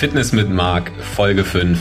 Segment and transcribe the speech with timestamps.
[0.00, 1.78] Fitness mit Marc, Folge 5.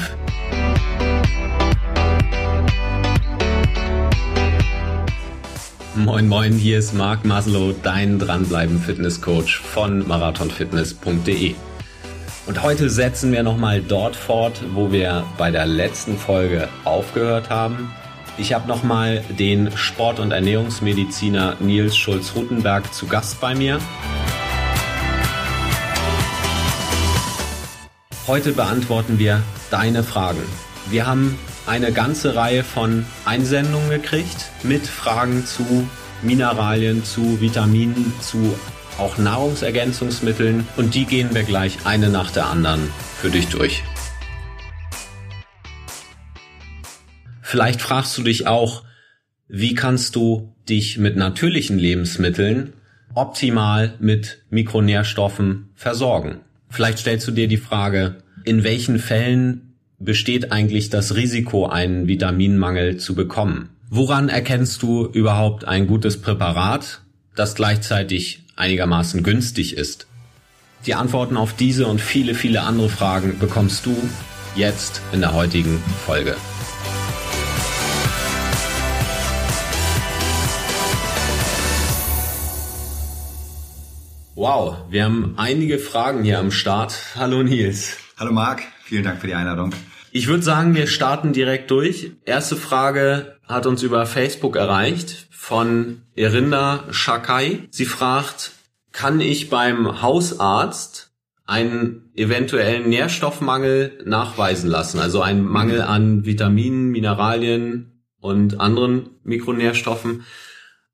[5.96, 11.56] Moin moin, hier ist Marc Maslow, dein Dranbleiben Fitness Coach von marathonfitness.de.
[12.46, 17.90] Und heute setzen wir nochmal dort fort, wo wir bei der letzten Folge aufgehört haben.
[18.38, 23.80] Ich habe nochmal den Sport- und Ernährungsmediziner Nils Schulz-Rutenberg zu Gast bei mir.
[28.30, 30.44] Heute beantworten wir deine Fragen.
[30.92, 35.90] Wir haben eine ganze Reihe von Einsendungen gekriegt mit Fragen zu
[36.22, 38.54] Mineralien, zu Vitaminen, zu
[39.00, 43.82] auch Nahrungsergänzungsmitteln und die gehen wir gleich eine nach der anderen für dich durch.
[47.42, 48.84] Vielleicht fragst du dich auch,
[49.48, 52.74] wie kannst du dich mit natürlichen Lebensmitteln
[53.16, 56.42] optimal mit Mikronährstoffen versorgen?
[56.70, 62.98] Vielleicht stellst du dir die Frage, in welchen Fällen besteht eigentlich das Risiko, einen Vitaminmangel
[62.98, 63.70] zu bekommen?
[63.90, 67.02] Woran erkennst du überhaupt ein gutes Präparat,
[67.36, 70.08] das gleichzeitig einigermaßen günstig ist?
[70.86, 73.96] Die Antworten auf diese und viele, viele andere Fragen bekommst du
[74.56, 76.36] jetzt in der heutigen Folge.
[84.40, 86.96] Wow, wir haben einige Fragen hier am Start.
[87.18, 87.98] Hallo Nils.
[88.18, 89.76] Hallo Marc, vielen Dank für die Einladung.
[90.14, 92.12] Ich würde sagen, wir starten direkt durch.
[92.24, 97.68] Erste Frage hat uns über Facebook erreicht von Erinda Shakai.
[97.72, 98.52] Sie fragt,
[98.94, 101.12] kann ich beim Hausarzt
[101.46, 105.02] einen eventuellen Nährstoffmangel nachweisen lassen?
[105.02, 110.24] Also einen Mangel an Vitaminen, Mineralien und anderen Mikronährstoffen.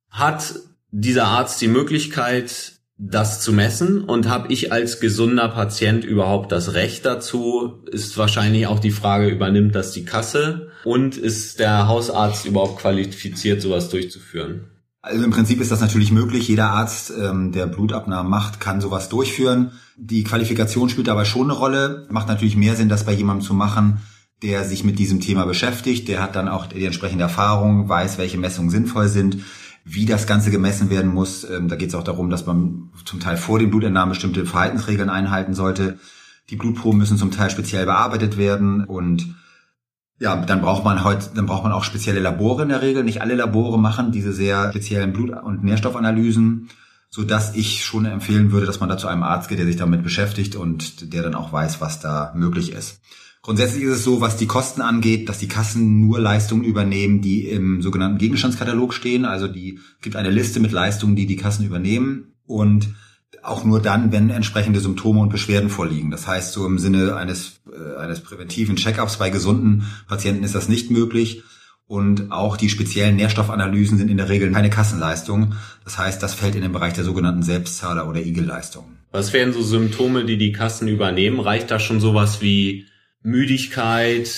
[0.10, 0.56] Hat
[0.90, 6.74] dieser Arzt die Möglichkeit, das zu messen und habe ich als gesunder Patient überhaupt das
[6.74, 7.84] Recht dazu?
[7.92, 13.62] Ist wahrscheinlich auch die Frage, übernimmt das die Kasse und ist der Hausarzt überhaupt qualifiziert,
[13.62, 14.72] sowas durchzuführen?
[15.02, 16.48] Also im Prinzip ist das natürlich möglich.
[16.48, 19.72] Jeder Arzt, ähm, der Blutabnahmen macht, kann sowas durchführen.
[19.98, 22.08] Die Qualifikation spielt dabei schon eine Rolle.
[22.10, 24.00] Macht natürlich mehr Sinn, das bei jemandem zu machen,
[24.42, 26.08] der sich mit diesem Thema beschäftigt.
[26.08, 29.38] Der hat dann auch die entsprechende Erfahrung, weiß, welche Messungen sinnvoll sind
[29.88, 31.48] wie das Ganze gemessen werden muss.
[31.50, 35.10] Ähm, da geht es auch darum, dass man zum Teil vor dem Blutentnahmen bestimmte Verhaltensregeln
[35.10, 36.00] einhalten sollte.
[36.50, 39.36] Die Blutproben müssen zum Teil speziell bearbeitet werden und
[40.18, 43.04] ja, dann braucht man heute, dann braucht man auch spezielle Labore in der Regel.
[43.04, 46.70] Nicht alle Labore machen diese sehr speziellen Blut- und Nährstoffanalysen,
[47.10, 49.76] so dass ich schon empfehlen würde, dass man da zu einem Arzt geht, der sich
[49.76, 53.02] damit beschäftigt und der dann auch weiß, was da möglich ist.
[53.46, 57.48] Grundsätzlich ist es so, was die Kosten angeht, dass die Kassen nur Leistungen übernehmen, die
[57.48, 59.24] im sogenannten Gegenstandskatalog stehen.
[59.24, 62.88] Also die gibt eine Liste mit Leistungen, die die Kassen übernehmen und
[63.44, 66.10] auch nur dann, wenn entsprechende Symptome und Beschwerden vorliegen.
[66.10, 70.68] Das heißt, so im Sinne eines, äh, eines präventiven Check-ups bei gesunden Patienten ist das
[70.68, 71.44] nicht möglich.
[71.86, 75.54] Und auch die speziellen Nährstoffanalysen sind in der Regel keine Kassenleistung.
[75.84, 78.98] Das heißt, das fällt in den Bereich der sogenannten Selbstzahler- oder Igel-Leistungen.
[79.12, 81.40] Was wären so Symptome, die die Kassen übernehmen?
[81.40, 82.88] Reicht da schon sowas wie
[83.26, 84.30] Müdigkeit,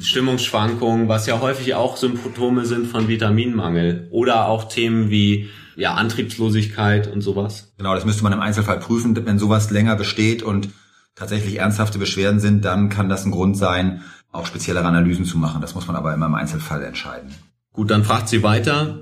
[0.00, 7.06] Stimmungsschwankungen, was ja häufig auch Symptome sind von Vitaminmangel oder auch Themen wie ja, Antriebslosigkeit
[7.06, 7.74] und sowas.
[7.76, 9.14] Genau, das müsste man im Einzelfall prüfen.
[9.26, 10.70] Wenn sowas länger besteht und
[11.14, 14.02] tatsächlich ernsthafte Beschwerden sind, dann kann das ein Grund sein,
[14.32, 15.60] auch speziellere Analysen zu machen.
[15.60, 17.34] Das muss man aber immer im Einzelfall entscheiden.
[17.74, 19.00] Gut, dann fragt sie weiter,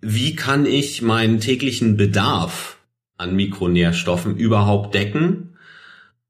[0.00, 2.78] wie kann ich meinen täglichen Bedarf
[3.16, 5.56] an Mikronährstoffen überhaupt decken,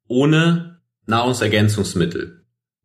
[0.08, 2.39] ohne Nahrungsergänzungsmittel?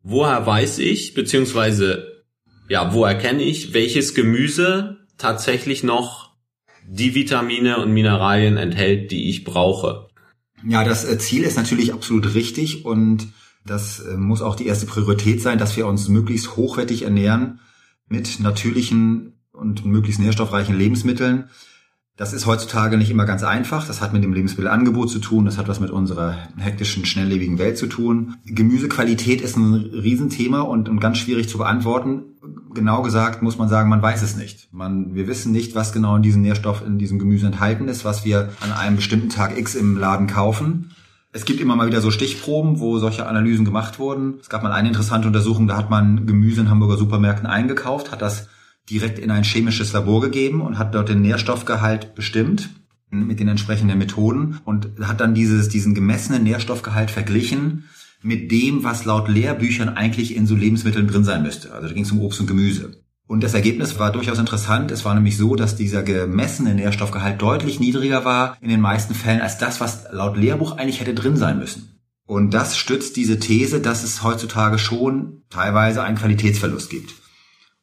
[0.06, 2.24] Woher weiß ich, beziehungsweise,
[2.68, 6.30] ja, wo erkenne ich, welches Gemüse tatsächlich noch
[6.88, 10.08] die Vitamine und Mineralien enthält, die ich brauche?
[10.66, 13.28] Ja, das äh, Ziel ist natürlich absolut richtig und
[13.66, 17.60] das äh, muss auch die erste Priorität sein, dass wir uns möglichst hochwertig ernähren
[18.08, 21.50] mit natürlichen und möglichst nährstoffreichen Lebensmitteln.
[22.16, 23.86] Das ist heutzutage nicht immer ganz einfach.
[23.86, 25.44] Das hat mit dem Lebensmittelangebot zu tun.
[25.44, 28.36] Das hat was mit unserer hektischen, schnelllebigen Welt zu tun.
[28.46, 32.22] Gemüsequalität ist ein Riesenthema und, und ganz schwierig zu beantworten.
[32.72, 34.72] Genau gesagt muss man sagen, man weiß es nicht.
[34.72, 38.24] Man, wir wissen nicht, was genau in diesem Nährstoff, in diesem Gemüse enthalten ist, was
[38.24, 40.92] wir an einem bestimmten Tag X im Laden kaufen.
[41.32, 44.36] Es gibt immer mal wieder so Stichproben, wo solche Analysen gemacht wurden.
[44.40, 48.22] Es gab mal eine interessante Untersuchung, da hat man Gemüse in Hamburger Supermärkten eingekauft, hat
[48.22, 48.48] das
[48.90, 52.70] direkt in ein chemisches Labor gegeben und hat dort den Nährstoffgehalt bestimmt
[53.10, 57.84] mit den entsprechenden Methoden und hat dann dieses, diesen gemessenen Nährstoffgehalt verglichen
[58.22, 61.72] mit dem, was laut Lehrbüchern eigentlich in so Lebensmitteln drin sein müsste.
[61.72, 63.02] Also da ging es um Obst und Gemüse.
[63.28, 64.90] Und das Ergebnis war durchaus interessant.
[64.90, 69.40] Es war nämlich so, dass dieser gemessene Nährstoffgehalt deutlich niedriger war in den meisten Fällen
[69.40, 72.00] als das, was laut Lehrbuch eigentlich hätte drin sein müssen.
[72.26, 77.14] Und das stützt diese These, dass es heutzutage schon teilweise einen Qualitätsverlust gibt.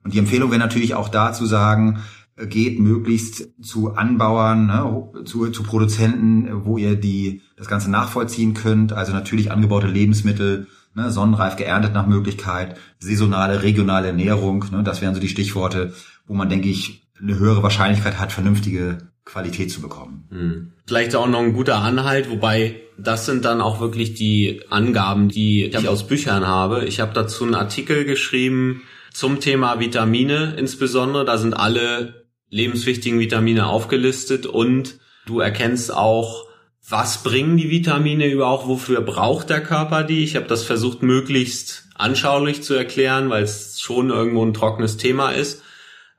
[0.04, 2.00] Und die Empfehlung wäre natürlich auch da zu sagen,
[2.38, 8.92] geht möglichst zu Anbauern, ne, zu, zu Produzenten, wo ihr die das Ganze nachvollziehen könnt.
[8.92, 14.66] Also natürlich angebaute Lebensmittel, ne, sonnenreif geerntet nach Möglichkeit, saisonale, regionale Ernährung.
[14.72, 15.94] Ne, das wären so die Stichworte,
[16.26, 20.28] wo man, denke ich, eine höhere Wahrscheinlichkeit hat, vernünftige Qualität zu bekommen.
[20.32, 20.72] Hm.
[20.88, 25.66] Vielleicht auch noch ein guter Anhalt, wobei das sind dann auch wirklich die Angaben, die
[25.66, 26.86] ich aus Büchern habe.
[26.86, 28.82] Ich habe dazu einen Artikel geschrieben
[29.14, 31.26] zum Thema Vitamine insbesondere.
[31.26, 36.48] Da sind alle lebenswichtigen Vitamine aufgelistet und du erkennst auch,
[36.88, 40.24] was bringen die Vitamine überhaupt, wofür braucht der Körper die.
[40.24, 45.30] Ich habe das versucht möglichst anschaulich zu erklären, weil es schon irgendwo ein trockenes Thema
[45.30, 45.64] ist.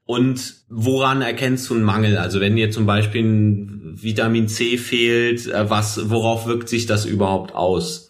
[0.07, 2.19] Und woran erkennst du einen Mangel?
[2.19, 7.05] Also wenn dir zum Beispiel ein Vitamin C fehlt, äh, was, worauf wirkt sich das
[7.05, 8.09] überhaupt aus?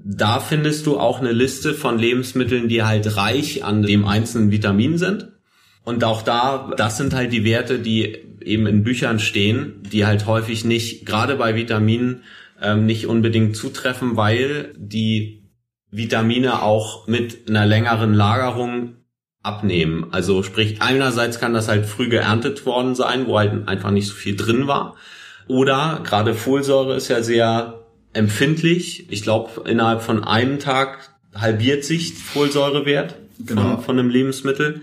[0.00, 4.96] Da findest du auch eine Liste von Lebensmitteln, die halt reich an dem einzelnen Vitamin
[4.96, 5.32] sind.
[5.84, 10.26] Und auch da, das sind halt die Werte, die eben in Büchern stehen, die halt
[10.26, 12.22] häufig nicht, gerade bei Vitaminen,
[12.62, 15.44] ähm, nicht unbedingt zutreffen, weil die
[15.90, 18.96] Vitamine auch mit einer längeren Lagerung
[19.42, 20.08] abnehmen.
[20.10, 24.14] Also sprich, einerseits kann das halt früh geerntet worden sein, wo halt einfach nicht so
[24.14, 24.96] viel drin war.
[25.46, 27.77] Oder gerade Folsäure ist ja sehr
[28.18, 29.06] empfindlich.
[29.10, 33.76] Ich glaube, innerhalb von einem Tag halbiert sich Folsäurewert genau.
[33.76, 34.82] von, von einem Lebensmittel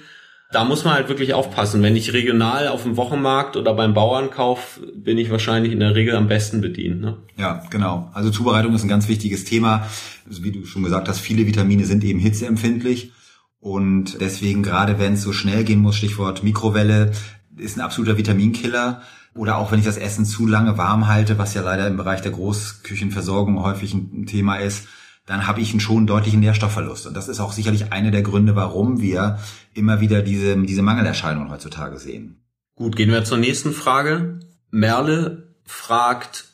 [0.56, 1.82] da muss man halt wirklich aufpassen.
[1.82, 5.96] Wenn ich regional auf dem Wochenmarkt oder beim Bauern kaufe, bin ich wahrscheinlich in der
[5.96, 7.02] Regel am besten bedient.
[7.02, 7.18] Ne?
[7.38, 8.10] Ja, genau.
[8.14, 9.88] Also Zubereitung ist ein ganz wichtiges Thema.
[10.28, 13.12] Also wie du schon gesagt hast, viele Vitamine sind eben hitzeempfindlich.
[13.60, 17.12] Und deswegen, gerade wenn es so schnell gehen muss, Stichwort Mikrowelle,
[17.58, 19.02] ist ein absoluter Vitaminkiller.
[19.36, 22.22] Oder auch wenn ich das Essen zu lange warm halte, was ja leider im Bereich
[22.22, 24.88] der Großküchenversorgung häufig ein Thema ist,
[25.26, 27.08] dann habe ich einen schon deutlichen Nährstoffverlust.
[27.08, 29.40] Und das ist auch sicherlich einer der Gründe, warum wir
[29.74, 32.44] immer wieder diese, diese Mangelerscheinungen heutzutage sehen.
[32.76, 34.40] Gut, gehen wir zur nächsten Frage.
[34.72, 36.46] Merle fragt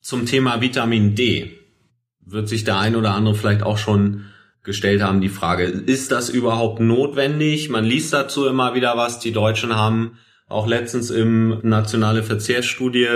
[0.00, 1.58] zum Thema Vitamin D.
[2.20, 4.26] Wird sich der ein oder andere vielleicht auch schon
[4.62, 7.68] gestellt haben, die Frage, ist das überhaupt notwendig?
[7.68, 9.18] Man liest dazu immer wieder was.
[9.18, 10.18] Die Deutschen haben
[10.54, 13.08] auch letztens im nationale Verzehrsstudie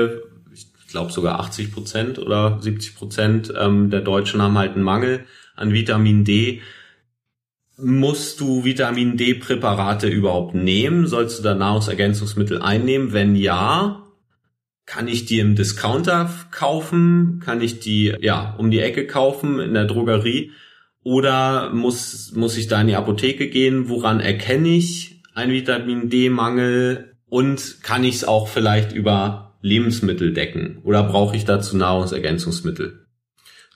[0.89, 5.27] ich glaube sogar 80 Prozent oder 70 Prozent ähm, der Deutschen haben halt einen Mangel
[5.55, 6.63] an Vitamin D.
[7.77, 11.07] Musst du Vitamin D-Präparate überhaupt nehmen?
[11.07, 13.13] Sollst du da Nahrungsergänzungsmittel einnehmen?
[13.13, 14.03] Wenn ja,
[14.87, 17.41] kann ich die im Discounter kaufen?
[17.45, 20.53] Kann ich die ja um die Ecke kaufen in der Drogerie?
[21.05, 23.91] Oder muss, muss ich da in die Apotheke gehen?
[23.91, 27.08] Woran erkenne ich einen Vitamin D-Mangel?
[27.29, 33.07] Und kann ich es auch vielleicht über Lebensmittel decken oder brauche ich dazu Nahrungsergänzungsmittel?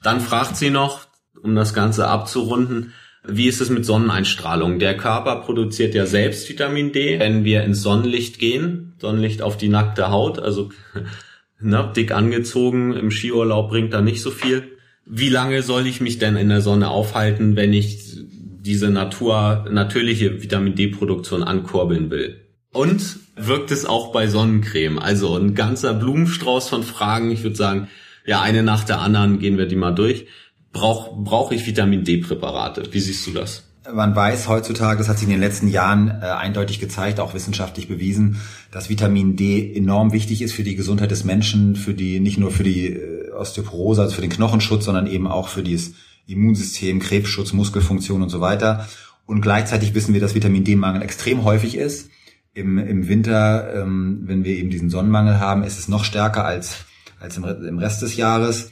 [0.02, 1.06] Dann fragt sie noch,
[1.42, 2.92] um das Ganze abzurunden,
[3.24, 4.78] wie ist es mit Sonneneinstrahlung?
[4.80, 9.68] Der Körper produziert ja selbst Vitamin D, wenn wir ins Sonnenlicht gehen, Sonnenlicht auf die
[9.68, 10.70] nackte Haut, also
[11.60, 14.64] ne, dick angezogen, im Skiurlaub bringt da nicht so viel.
[15.06, 18.16] Wie lange soll ich mich denn in der Sonne aufhalten, wenn ich
[18.60, 22.40] diese Natur, natürliche Vitamin D-Produktion ankurbeln will?
[22.72, 24.98] Und wirkt es auch bei Sonnencreme?
[24.98, 27.30] Also ein ganzer Blumenstrauß von Fragen.
[27.30, 27.88] Ich würde sagen,
[28.24, 30.26] ja, eine nach der anderen gehen wir die mal durch.
[30.72, 32.92] Brauche brauch ich Vitamin D-Präparate?
[32.92, 33.64] Wie siehst du das?
[33.92, 37.88] Man weiß heutzutage, das hat sich in den letzten Jahren äh, eindeutig gezeigt, auch wissenschaftlich
[37.88, 42.38] bewiesen, dass Vitamin D enorm wichtig ist für die Gesundheit des Menschen, für die nicht
[42.38, 45.92] nur für die äh, Osteoporose, also für den Knochenschutz, sondern eben auch für das
[46.28, 48.88] Immunsystem, Krebsschutz, Muskelfunktion und so weiter.
[49.26, 52.08] Und gleichzeitig wissen wir, dass Vitamin D-Mangel extrem häufig ist
[52.54, 56.84] im, im Winter, ähm, wenn wir eben diesen Sonnenmangel haben, ist es noch stärker als,
[57.20, 58.70] als im, im Rest des Jahres.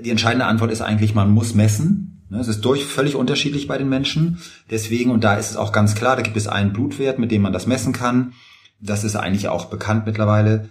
[0.00, 2.24] Die entscheidende Antwort ist eigentlich, man muss messen.
[2.28, 4.38] Ne, es ist durch völlig unterschiedlich bei den Menschen.
[4.70, 7.42] Deswegen, und da ist es auch ganz klar, da gibt es einen Blutwert, mit dem
[7.42, 8.32] man das messen kann.
[8.80, 10.68] Das ist eigentlich auch bekannt mittlerweile.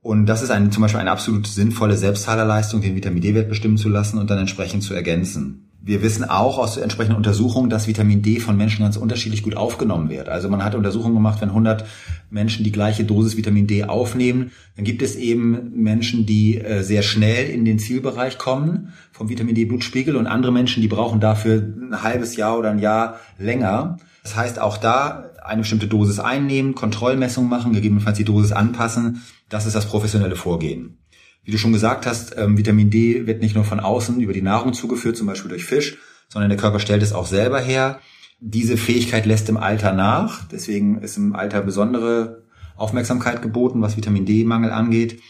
[0.00, 3.88] Und das ist eine, zum Beispiel eine absolut sinnvolle Selbstzahlerleistung, den Vitamin D-Wert bestimmen zu
[3.88, 5.70] lassen und dann entsprechend zu ergänzen.
[5.86, 10.08] Wir wissen auch aus entsprechenden Untersuchungen, dass Vitamin D von Menschen ganz unterschiedlich gut aufgenommen
[10.08, 10.30] wird.
[10.30, 11.84] Also man hat Untersuchungen gemacht, wenn 100
[12.30, 17.02] Menschen die gleiche Dosis Vitamin D aufnehmen, dann gibt es eben Menschen, die äh, sehr
[17.02, 21.56] schnell in den Zielbereich kommen vom Vitamin D Blutspiegel und andere Menschen, die brauchen dafür
[21.56, 23.98] ein halbes Jahr oder ein Jahr länger.
[24.22, 29.22] Das heißt, auch da eine bestimmte Dosis einnehmen, Kontrollmessung machen, gegebenenfalls die Dosis anpassen.
[29.50, 30.96] Das ist das professionelle Vorgehen.
[31.44, 34.42] Wie du schon gesagt hast, ähm, Vitamin D wird nicht nur von außen über die
[34.42, 35.98] Nahrung zugeführt, zum Beispiel durch Fisch,
[36.28, 38.00] sondern der Körper stellt es auch selber her.
[38.40, 40.48] Diese Fähigkeit lässt im Alter nach.
[40.48, 42.44] Deswegen ist im Alter besondere
[42.76, 45.20] Aufmerksamkeit geboten, was Vitamin D-Mangel angeht.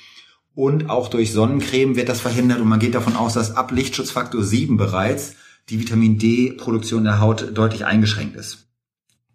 [0.54, 4.42] Und auch durch Sonnencreme wird das verhindert und man geht davon aus, dass ab Lichtschutzfaktor
[4.42, 5.34] 7 bereits
[5.68, 8.68] die Vitamin D-Produktion der Haut deutlich eingeschränkt ist.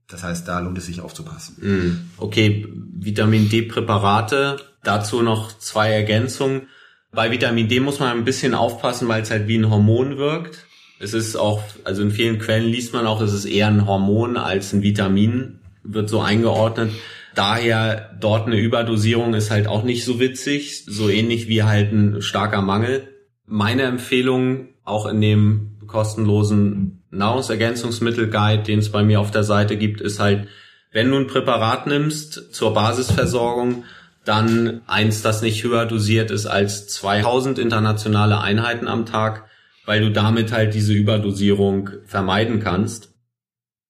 [0.08, 1.58] Das heißt, da lohnt es sich aufzupassen.
[1.60, 2.00] Hm.
[2.18, 4.58] Okay, Vitamin D-Präparate.
[4.84, 6.68] Dazu noch zwei Ergänzungen.
[7.12, 10.66] Bei Vitamin D muss man ein bisschen aufpassen, weil es halt wie ein Hormon wirkt.
[11.00, 14.38] Es ist auch, also in vielen Quellen liest man auch, es ist eher ein Hormon
[14.38, 16.92] als ein Vitamin, wird so eingeordnet.
[17.36, 22.22] Daher dort eine Überdosierung ist halt auch nicht so witzig, so ähnlich wie halt ein
[22.22, 23.08] starker Mangel.
[23.46, 30.02] Meine Empfehlung auch in dem kostenlosen Nahrungsergänzungsmittel-Guide, den es bei mir auf der Seite gibt,
[30.02, 30.48] ist halt,
[30.92, 33.86] wenn du ein Präparat nimmst zur Basisversorgung,
[34.30, 39.50] dann eins, das nicht höher dosiert ist als 2000 internationale Einheiten am Tag,
[39.86, 43.10] weil du damit halt diese Überdosierung vermeiden kannst.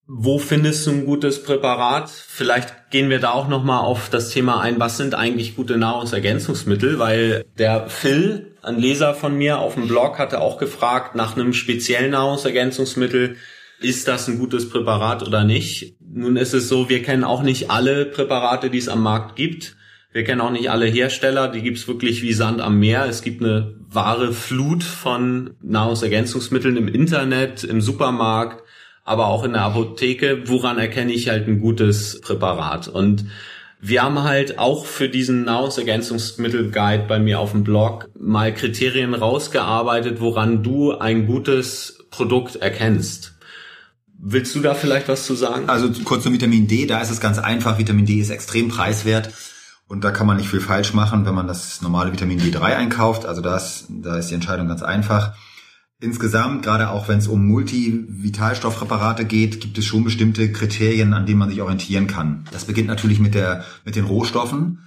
[0.06, 2.08] Wo findest du ein gutes Präparat?
[2.08, 6.98] Vielleicht gehen wir da auch nochmal auf das Thema ein, was sind eigentlich gute Nahrungsergänzungsmittel,
[6.98, 11.52] weil der Phil, ein Leser von mir auf dem Blog, hatte auch gefragt nach einem
[11.52, 13.36] speziellen Nahrungsergänzungsmittel,
[13.78, 15.96] ist das ein gutes Präparat oder nicht?
[16.00, 19.76] Nun ist es so, wir kennen auch nicht alle Präparate, die es am Markt gibt.
[20.12, 23.06] Wir kennen auch nicht alle Hersteller, die gibt's wirklich wie Sand am Meer.
[23.06, 28.64] Es gibt eine wahre Flut von Nahrungsergänzungsmitteln im Internet, im Supermarkt,
[29.04, 30.48] aber auch in der Apotheke.
[30.48, 32.88] Woran erkenne ich halt ein gutes Präparat?
[32.88, 33.26] Und
[33.80, 40.20] wir haben halt auch für diesen Nahrungsergänzungsmittel-Guide bei mir auf dem Blog mal Kriterien rausgearbeitet,
[40.20, 43.36] woran du ein gutes Produkt erkennst.
[44.18, 45.68] Willst du da vielleicht was zu sagen?
[45.68, 47.78] Also kurz zum Vitamin D, da ist es ganz einfach.
[47.78, 49.30] Vitamin D ist extrem preiswert.
[49.90, 53.26] Und da kann man nicht viel falsch machen, wenn man das normale Vitamin D3 einkauft.
[53.26, 55.34] Also das, da ist die Entscheidung ganz einfach.
[55.98, 61.40] Insgesamt, gerade auch wenn es um Multivitalstoffpräparate geht, gibt es schon bestimmte Kriterien, an denen
[61.40, 62.44] man sich orientieren kann.
[62.52, 64.86] Das beginnt natürlich mit der, mit den Rohstoffen.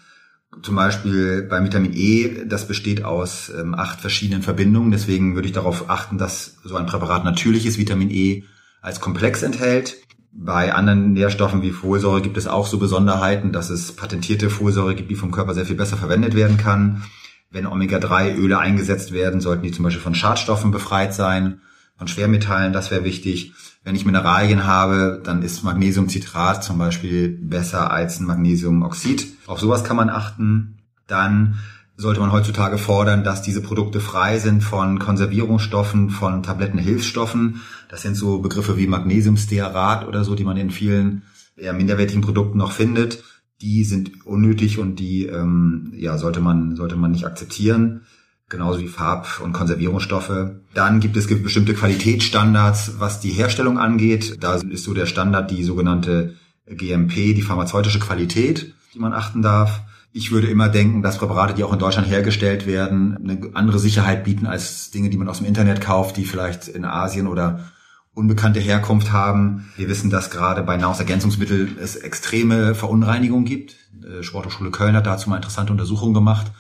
[0.62, 4.92] Zum Beispiel bei Vitamin E, das besteht aus ähm, acht verschiedenen Verbindungen.
[4.92, 8.46] Deswegen würde ich darauf achten, dass so ein Präparat natürliches Vitamin E
[8.82, 9.98] als Komplex enthält.
[10.36, 15.12] Bei anderen Nährstoffen wie Folsäure gibt es auch so Besonderheiten, dass es patentierte Folsäure gibt,
[15.12, 17.04] die vom Körper sehr viel besser verwendet werden kann.
[17.52, 21.62] Wenn Omega-3-Öle eingesetzt werden, sollten die zum Beispiel von Schadstoffen befreit sein,
[21.98, 23.54] von Schwermetallen, das wäre wichtig.
[23.84, 29.28] Wenn ich Mineralien habe, dann ist Magnesiumcitrat zum Beispiel besser als ein Magnesiumoxid.
[29.46, 30.80] Auf sowas kann man achten.
[31.06, 31.60] Dann
[31.96, 37.62] sollte man heutzutage fordern, dass diese Produkte frei sind von Konservierungsstoffen, von Tablettenhilfsstoffen.
[37.90, 41.24] Das sind so Begriffe wie Magnesiumstearat oder so, die man in vielen
[41.56, 43.24] eher minderwertigen Produkten noch findet.
[43.62, 48.02] Die sind unnötig und die ähm, ja, sollte man sollte man nicht akzeptieren.
[48.50, 50.52] Genauso wie Farb- und Konservierungsstoffe.
[50.74, 54.44] Dann gibt es bestimmte Qualitätsstandards, was die Herstellung angeht.
[54.44, 56.36] Da ist so der Standard die sogenannte
[56.68, 59.82] GMP, die pharmazeutische Qualität, die man achten darf.
[60.16, 64.24] Ich würde immer denken, dass Präparate, die auch in Deutschland hergestellt werden, eine andere Sicherheit
[64.24, 67.72] bieten als Dinge, die man aus dem Internet kauft, die vielleicht in Asien oder
[68.14, 69.72] unbekannte Herkunft haben.
[69.76, 73.76] Wir wissen, dass gerade bei Nahrungsergänzungsmitteln es extreme Verunreinigungen gibt.
[74.04, 76.52] Äh, Sporthochschule Köln hat dazu mal interessante Untersuchungen gemacht.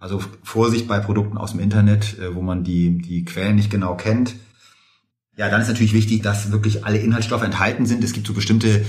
[0.00, 3.94] Also Vorsicht bei Produkten aus dem Internet, äh, wo man die, die Quellen nicht genau
[3.94, 4.36] kennt.
[5.36, 8.02] Ja, dann ist natürlich wichtig, dass wirklich alle Inhaltsstoffe enthalten sind.
[8.04, 8.86] Es gibt so bestimmte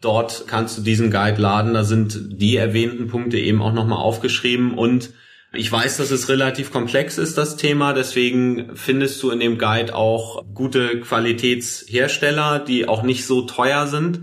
[0.02, 1.72] Dort kannst du diesen Guide laden.
[1.72, 5.10] Da sind die erwähnten Punkte eben auch nochmal aufgeschrieben und
[5.54, 7.92] ich weiß, dass es relativ komplex ist, das Thema.
[7.92, 14.20] Deswegen findest du in dem Guide auch gute Qualitätshersteller, die auch nicht so teuer sind.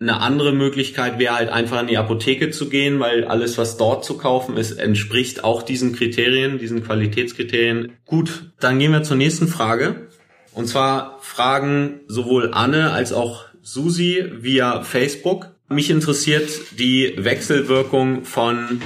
[0.00, 4.06] Eine andere Möglichkeit wäre halt einfach in die Apotheke zu gehen, weil alles, was dort
[4.06, 7.92] zu kaufen ist, entspricht auch diesen Kriterien, diesen Qualitätskriterien.
[8.06, 10.08] Gut, dann gehen wir zur nächsten Frage.
[10.54, 15.50] Und zwar fragen sowohl Anne als auch Susi via Facebook.
[15.68, 18.82] Mich interessiert die Wechselwirkung von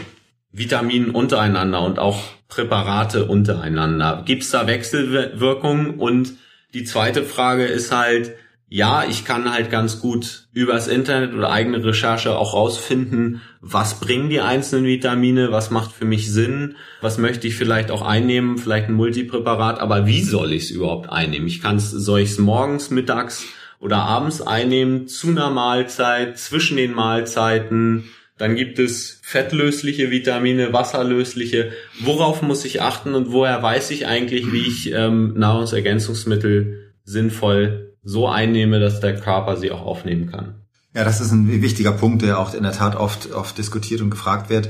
[0.52, 4.22] Vitaminen untereinander und auch Präparate untereinander.
[4.26, 5.92] Gibt es da Wechselwirkungen?
[5.98, 6.34] Und
[6.74, 8.34] die zweite Frage ist halt,
[8.68, 14.28] ja, ich kann halt ganz gut übers Internet oder eigene Recherche auch rausfinden, was bringen
[14.28, 18.88] die einzelnen Vitamine, was macht für mich Sinn, was möchte ich vielleicht auch einnehmen, vielleicht
[18.88, 21.48] ein Multipräparat, aber wie soll ich es überhaupt einnehmen?
[21.48, 23.46] Ich kann es, soll ich es morgens, mittags
[23.80, 28.04] oder abends einnehmen, zu einer Mahlzeit, zwischen den Mahlzeiten,
[28.38, 31.72] dann gibt es fettlösliche Vitamine, wasserlösliche.
[32.00, 38.28] Worauf muss ich achten und woher weiß ich eigentlich, wie ich ähm, Nahrungsergänzungsmittel sinnvoll so
[38.28, 40.56] einnehme, dass der Körper sie auch aufnehmen kann?
[40.94, 44.10] Ja, das ist ein wichtiger Punkt, der auch in der Tat oft, oft diskutiert und
[44.10, 44.68] gefragt wird.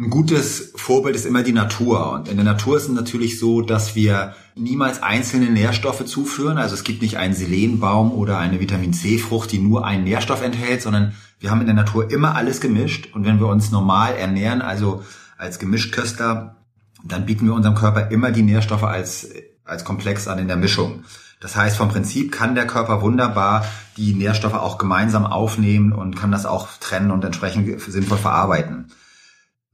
[0.00, 2.12] Ein gutes Vorbild ist immer die Natur.
[2.12, 6.56] Und in der Natur ist es natürlich so, dass wir niemals einzelne Nährstoffe zuführen.
[6.56, 10.80] Also es gibt nicht einen Selenbaum oder eine Vitamin C-Frucht, die nur einen Nährstoff enthält,
[10.80, 13.10] sondern wir haben in der Natur immer alles gemischt.
[13.14, 15.04] Und wenn wir uns normal ernähren, also
[15.36, 16.56] als Gemischköstler,
[17.04, 19.28] dann bieten wir unserem Körper immer die Nährstoffe als,
[19.66, 21.04] als Komplex an in der Mischung.
[21.40, 23.66] Das heißt, vom Prinzip kann der Körper wunderbar
[23.98, 28.86] die Nährstoffe auch gemeinsam aufnehmen und kann das auch trennen und entsprechend sinnvoll verarbeiten.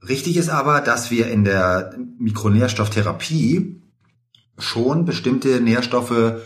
[0.08, 3.82] Richtig ist aber, dass wir in der Mikronährstofftherapie
[4.58, 6.40] schon bestimmte Nährstoffe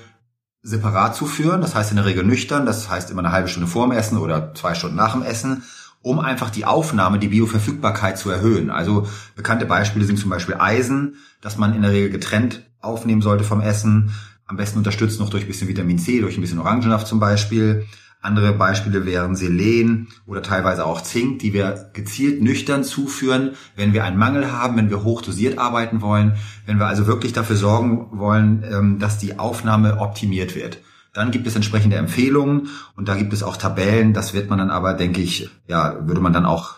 [0.63, 3.87] separat zuführen, das heißt in der Regel nüchtern, das heißt immer eine halbe Stunde vor
[3.87, 5.63] dem Essen oder zwei Stunden nach dem Essen,
[6.03, 8.71] um einfach die Aufnahme, die Bioverfügbarkeit zu erhöhen.
[8.71, 13.45] Also bekannte Beispiele sind zum Beispiel Eisen, das man in der Regel getrennt aufnehmen sollte
[13.45, 14.13] vom Essen,
[14.47, 17.87] am besten unterstützt noch durch ein bisschen Vitamin C, durch ein bisschen Orangensaft zum Beispiel.
[18.23, 24.05] Andere Beispiele wären Selen oder teilweise auch Zink, die wir gezielt nüchtern zuführen, wenn wir
[24.05, 26.35] einen Mangel haben, wenn wir hochdosiert arbeiten wollen,
[26.67, 30.81] wenn wir also wirklich dafür sorgen wollen, ähm, dass die Aufnahme optimiert wird.
[31.15, 34.13] Dann gibt es entsprechende Empfehlungen und da gibt es auch Tabellen.
[34.13, 36.77] Das wird man dann aber, denke ich, ja, würde man dann auch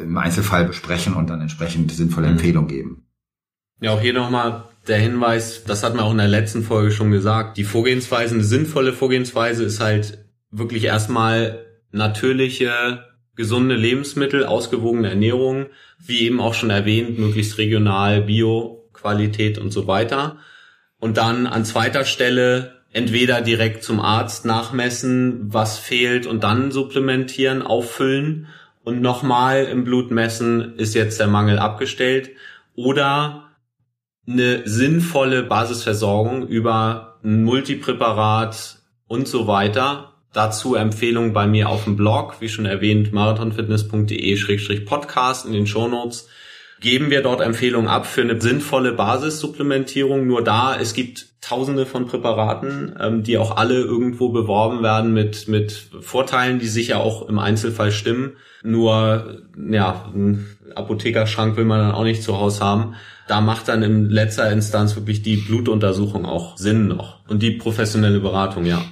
[0.00, 2.32] im Einzelfall besprechen und dann entsprechend sinnvolle mhm.
[2.32, 3.06] Empfehlungen geben.
[3.80, 7.10] Ja, auch hier nochmal der Hinweis, das hatten wir auch in der letzten Folge schon
[7.10, 13.04] gesagt, die Vorgehensweise, eine sinnvolle Vorgehensweise ist halt wirklich erstmal natürliche,
[13.36, 15.66] gesunde Lebensmittel, ausgewogene Ernährung,
[15.98, 20.38] wie eben auch schon erwähnt, möglichst regional, Bio, Qualität und so weiter.
[20.98, 27.62] Und dann an zweiter Stelle entweder direkt zum Arzt nachmessen, was fehlt und dann supplementieren,
[27.62, 28.48] auffüllen
[28.82, 32.30] und nochmal im Blut messen, ist jetzt der Mangel abgestellt
[32.74, 33.50] oder
[34.26, 41.96] eine sinnvolle Basisversorgung über ein Multipräparat und so weiter Dazu Empfehlungen bei mir auf dem
[41.96, 46.28] Blog, wie schon erwähnt, marathonfitness.de-podcast in den Shownotes.
[46.80, 50.26] Geben wir dort Empfehlungen ab für eine sinnvolle Basissupplementierung.
[50.26, 55.48] Nur da, es gibt tausende von Präparaten, ähm, die auch alle irgendwo beworben werden mit,
[55.48, 58.36] mit Vorteilen, die sicher auch im Einzelfall stimmen.
[58.62, 62.94] Nur, ja, ein Apothekerschrank will man dann auch nicht zu Hause haben.
[63.26, 67.20] Da macht dann in letzter Instanz wirklich die Blutuntersuchung auch Sinn noch.
[67.28, 68.82] Und die professionelle Beratung, ja.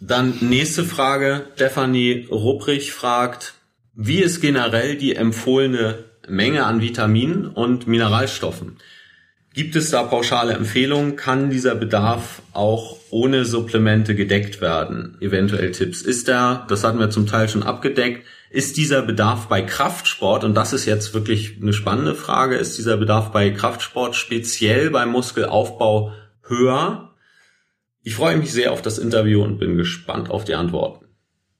[0.00, 1.46] Dann nächste Frage.
[1.54, 3.54] Stefanie Rupprich fragt,
[3.94, 8.78] wie ist generell die empfohlene Menge an Vitaminen und Mineralstoffen?
[9.52, 11.16] Gibt es da pauschale Empfehlungen?
[11.16, 15.18] Kann dieser Bedarf auch ohne Supplemente gedeckt werden?
[15.20, 16.00] Eventuell Tipps.
[16.00, 20.54] Ist der, das hatten wir zum Teil schon abgedeckt, ist dieser Bedarf bei Kraftsport, und
[20.54, 26.12] das ist jetzt wirklich eine spannende Frage, ist dieser Bedarf bei Kraftsport speziell beim Muskelaufbau
[26.46, 27.09] höher
[28.02, 31.06] ich freue mich sehr auf das Interview und bin gespannt auf die Antworten.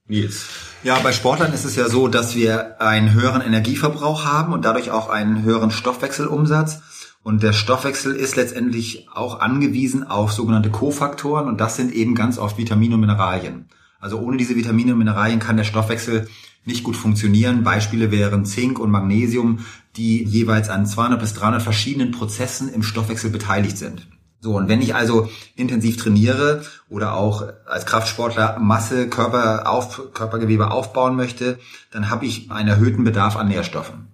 [0.06, 0.46] Nils.
[0.82, 4.90] Ja, bei Sportlern ist es ja so, dass wir einen höheren Energieverbrauch haben und dadurch
[4.90, 6.82] auch einen höheren Stoffwechselumsatz.
[7.22, 12.38] Und der Stoffwechsel ist letztendlich auch angewiesen auf sogenannte Kofaktoren und das sind eben ganz
[12.38, 13.68] oft Vitamine und Mineralien.
[14.00, 16.28] Also ohne diese Vitamine und Mineralien kann der Stoffwechsel
[16.64, 17.62] nicht gut funktionieren.
[17.62, 19.58] Beispiele wären Zink und Magnesium,
[19.96, 24.08] die jeweils an 200 bis 300 verschiedenen Prozessen im Stoffwechsel beteiligt sind.
[24.42, 30.70] So, und wenn ich also intensiv trainiere oder auch als Kraftsportler Masse, Körper auf, Körpergewebe
[30.70, 31.58] aufbauen möchte,
[31.90, 34.08] dann habe ich einen erhöhten Bedarf an Nährstoffen.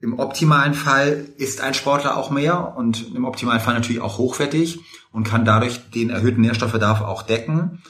[0.00, 4.80] Im optimalen Fall isst ein Sportler auch mehr und im optimalen Fall natürlich auch hochwertig
[5.10, 7.82] und kann dadurch den erhöhten Nährstoffbedarf auch decken.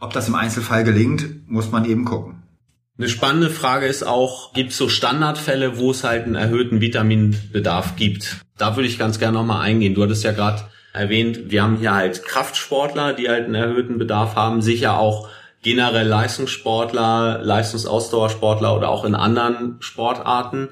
[0.00, 2.42] Ob das im Einzelfall gelingt, muss man eben gucken.
[2.98, 7.96] Eine spannende Frage ist auch, gibt es so Standardfälle, wo es halt einen erhöhten Vitaminbedarf
[7.96, 8.38] gibt?
[8.56, 9.94] Da würde ich ganz gerne nochmal eingehen.
[9.94, 14.34] Du hattest ja gerade erwähnt, wir haben hier halt Kraftsportler, die halt einen erhöhten Bedarf
[14.34, 15.28] haben, sicher auch
[15.62, 20.70] generell Leistungssportler, Leistungsausdauersportler oder auch in anderen Sportarten.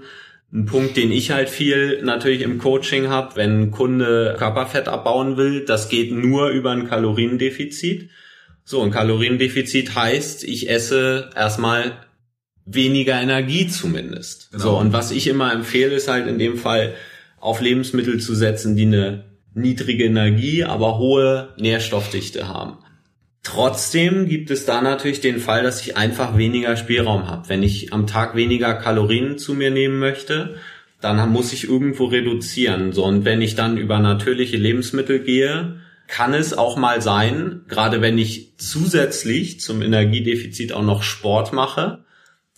[0.53, 5.37] Ein Punkt, den ich halt viel natürlich im Coaching habe, wenn ein Kunde Körperfett abbauen
[5.37, 8.11] will, das geht nur über ein Kaloriendefizit.
[8.65, 11.93] So, ein Kaloriendefizit heißt, ich esse erstmal
[12.65, 14.51] weniger Energie zumindest.
[14.51, 14.63] Genau.
[14.63, 16.95] So, und was ich immer empfehle, ist halt in dem Fall
[17.39, 19.26] auf Lebensmittel zu setzen, die eine
[19.57, 22.79] niedrige Energie, aber hohe Nährstoffdichte haben.
[23.43, 27.49] Trotzdem gibt es da natürlich den Fall, dass ich einfach weniger Spielraum habe.
[27.49, 30.57] Wenn ich am Tag weniger Kalorien zu mir nehmen möchte,
[31.01, 32.93] dann muss ich irgendwo reduzieren.
[32.93, 38.01] So, und wenn ich dann über natürliche Lebensmittel gehe, kann es auch mal sein, gerade
[38.01, 42.05] wenn ich zusätzlich zum Energiedefizit auch noch Sport mache,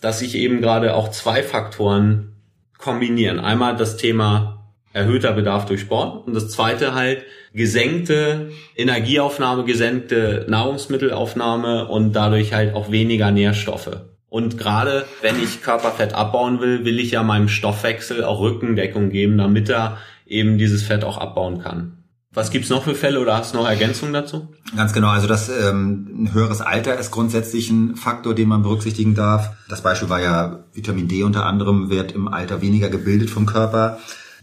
[0.00, 2.36] dass sich eben gerade auch zwei Faktoren
[2.78, 3.40] kombinieren.
[3.40, 4.57] Einmal das Thema
[4.92, 12.74] erhöhter Bedarf durch Sport und das zweite halt gesenkte Energieaufnahme, gesenkte Nahrungsmittelaufnahme und dadurch halt
[12.74, 14.02] auch weniger Nährstoffe.
[14.28, 19.38] Und gerade wenn ich Körperfett abbauen will, will ich ja meinem Stoffwechsel auch Rückendeckung geben,
[19.38, 21.94] damit er eben dieses Fett auch abbauen kann.
[22.30, 24.48] Was gibt's noch für Fälle oder hast du noch Ergänzungen dazu?
[24.76, 29.14] Ganz genau, also das ähm, ein höheres Alter ist grundsätzlich ein Faktor, den man berücksichtigen
[29.14, 29.56] darf.
[29.70, 33.98] Das Beispiel war ja Vitamin D unter anderem wird im Alter weniger gebildet vom Körper.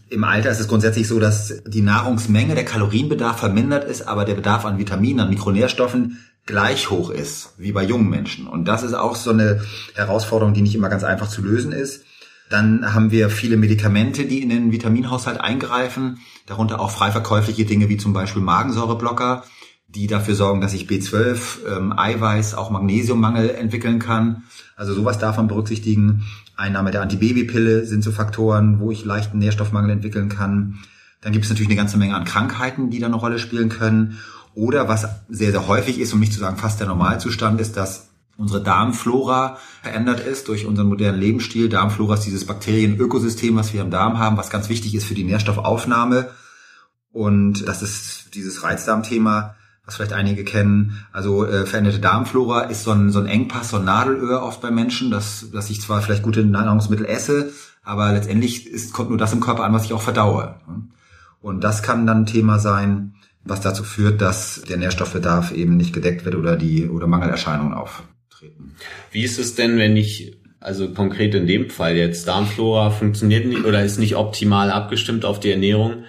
[0.08, 4.34] Im Alter ist es grundsätzlich so, dass die Nahrungsmenge, der Kalorienbedarf vermindert ist, aber der
[4.34, 8.46] Bedarf an Vitaminen, an Mikronährstoffen gleich hoch ist wie bei jungen Menschen.
[8.46, 9.62] Und das ist auch so eine
[9.94, 12.04] Herausforderung, die nicht immer ganz einfach zu lösen ist.
[12.48, 17.88] Dann haben wir viele Medikamente, die in den Vitaminhaushalt eingreifen, darunter auch frei verkäufliche Dinge
[17.88, 19.42] wie zum Beispiel Magensäureblocker,
[19.88, 24.44] die dafür sorgen, dass ich B12, ähm, Eiweiß, auch Magnesiummangel entwickeln kann.
[24.76, 26.24] Also sowas darf man berücksichtigen.
[26.56, 30.78] Einnahme der Antibabypille sind so Faktoren, wo ich leichten Nährstoffmangel entwickeln kann.
[31.20, 34.18] Dann gibt es natürlich eine ganze Menge an Krankheiten, die da eine Rolle spielen können.
[34.54, 38.08] Oder was sehr, sehr häufig ist, um nicht zu sagen fast der Normalzustand ist, dass
[38.38, 41.68] unsere Darmflora verändert ist durch unseren modernen Lebensstil.
[41.68, 45.24] Darmflora ist dieses Bakterienökosystem, was wir im Darm haben, was ganz wichtig ist für die
[45.24, 46.30] Nährstoffaufnahme.
[47.12, 49.55] Und das ist dieses Reizdarmthema,
[49.86, 51.06] was vielleicht einige kennen.
[51.12, 54.70] Also äh, veränderte Darmflora ist so ein, so ein Engpass, so ein Nadelöhr oft bei
[54.70, 59.32] Menschen, dass, dass ich zwar vielleicht gute Nahrungsmittel esse, aber letztendlich ist, kommt nur das
[59.32, 60.56] im Körper an, was ich auch verdaue.
[61.40, 65.92] Und das kann dann ein Thema sein, was dazu führt, dass der Nährstoffbedarf eben nicht
[65.92, 68.74] gedeckt wird oder die oder Mangelerscheinungen auf treten.
[69.12, 73.64] Wie ist es denn, wenn ich, also konkret in dem Fall jetzt, Darmflora funktioniert nicht
[73.64, 76.04] oder ist nicht optimal abgestimmt auf die Ernährung,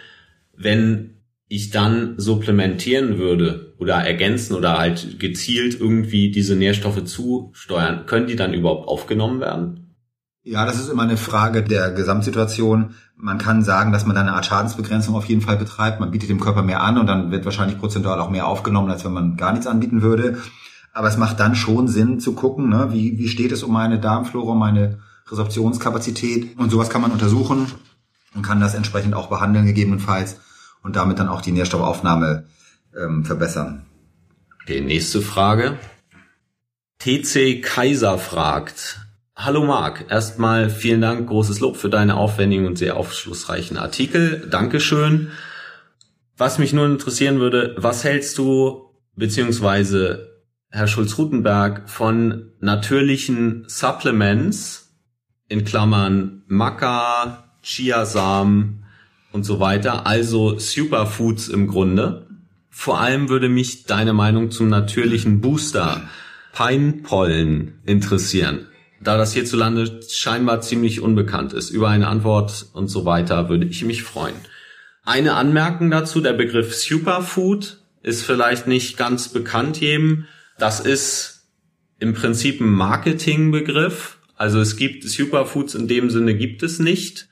[0.56, 8.28] wenn ich dann supplementieren würde oder ergänzen oder halt gezielt irgendwie diese Nährstoffe zusteuern, können
[8.28, 9.96] die dann überhaupt aufgenommen werden?
[10.44, 12.96] Ja, das ist immer eine Frage der Gesamtsituation.
[13.18, 16.00] Man kann sagen, dass man da eine Art Schadensbegrenzung auf jeden Fall betreibt.
[16.00, 19.04] Man bietet dem Körper mehr an und dann wird wahrscheinlich prozentual auch mehr aufgenommen, als
[19.04, 20.38] wenn man gar nichts anbieten würde.
[20.94, 24.00] Aber es macht dann schon Sinn zu gucken, ne, wie, wie steht es um meine
[24.00, 26.58] Darmflora, um meine Resorptionskapazität.
[26.58, 27.68] Und sowas kann man untersuchen
[28.34, 30.40] und kann das entsprechend auch behandeln gegebenenfalls
[30.82, 32.46] und damit dann auch die Nährstoffaufnahme
[32.98, 33.86] ähm, verbessern.
[34.64, 35.78] Okay, nächste Frage.
[37.00, 39.00] TC Kaiser fragt,
[39.36, 44.48] Hallo Marc, erstmal vielen Dank, großes Lob für deine aufwendigen und sehr aufschlussreichen Artikel.
[44.50, 45.30] Dankeschön.
[46.38, 54.92] Was mich nur interessieren würde, was hältst du, beziehungsweise Herr Schulz-Rutenberg von natürlichen Supplements
[55.48, 58.86] in Klammern Maca, Chiasamen
[59.32, 62.27] und so weiter, also Superfoods im Grunde.
[62.80, 66.08] Vor allem würde mich deine Meinung zum natürlichen Booster
[66.54, 68.68] Peinpollen interessieren.
[69.02, 73.84] Da das hierzulande scheinbar ziemlich unbekannt ist, über eine Antwort und so weiter würde ich
[73.84, 74.36] mich freuen.
[75.04, 80.26] Eine Anmerkung dazu, der Begriff Superfood ist vielleicht nicht ganz bekannt jedem.
[80.60, 81.48] Das ist
[81.98, 84.20] im Prinzip ein Marketingbegriff.
[84.36, 87.28] Also es gibt Superfoods in dem Sinne gibt es nicht.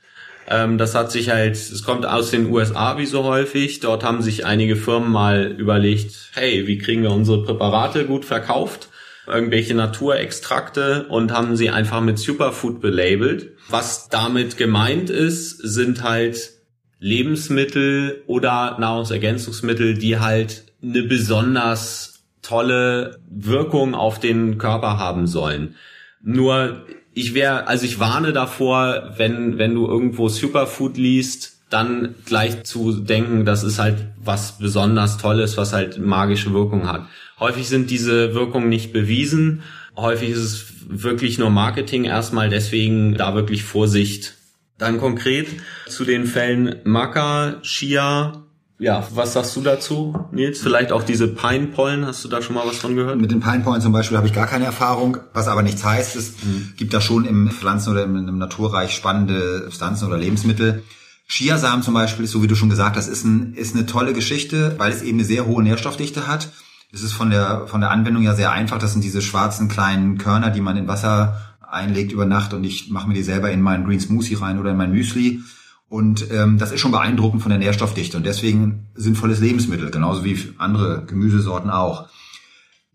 [0.48, 3.80] Ähm, das hat sich halt, es kommt aus den USA wie so häufig.
[3.80, 8.88] Dort haben sich einige Firmen mal überlegt, hey, wie kriegen wir unsere Präparate gut verkauft?
[9.26, 13.52] Irgendwelche Naturextrakte und haben sie einfach mit Superfood belabelt.
[13.68, 16.52] Was damit gemeint ist, sind halt
[17.00, 25.74] Lebensmittel oder Nahrungsergänzungsmittel, die halt eine besonders tolle Wirkung auf den Körper haben sollen.
[26.22, 32.64] Nur ich wäre, also ich warne davor, wenn, wenn du irgendwo Superfood liest, dann gleich
[32.64, 37.06] zu denken, das ist halt was besonders Tolles, was halt magische Wirkung hat.
[37.40, 39.62] Häufig sind diese Wirkungen nicht bewiesen.
[39.96, 44.34] Häufig ist es wirklich nur Marketing erstmal, deswegen da wirklich Vorsicht.
[44.76, 45.48] Dann konkret
[45.88, 48.45] zu den Fällen Maca, Chia,
[48.78, 50.60] ja, was sagst du dazu, Nils?
[50.60, 53.18] Vielleicht auch diese Pine-Pollen, hast du da schon mal was von gehört?
[53.18, 56.32] Mit den Pine-Pollen zum Beispiel habe ich gar keine Erfahrung, was aber nichts heißt, es
[56.44, 56.74] mhm.
[56.76, 60.82] gibt da schon im Pflanzen- oder im, Naturreich spannende Substanzen oder Lebensmittel.
[61.26, 64.74] Chiasamen zum Beispiel, so wie du schon gesagt hast, ist, ein, ist eine tolle Geschichte,
[64.76, 66.50] weil es eben eine sehr hohe Nährstoffdichte hat.
[66.92, 68.78] Es ist von der, von der Anwendung ja sehr einfach.
[68.78, 72.90] Das sind diese schwarzen kleinen Körner, die man in Wasser einlegt über Nacht und ich
[72.90, 75.40] mache mir die selber in meinen Green Smoothie rein oder in mein Müsli.
[75.88, 80.36] Und ähm, das ist schon beeindruckend von der Nährstoffdichte und deswegen sinnvolles Lebensmittel, genauso wie
[80.58, 82.08] andere Gemüsesorten auch.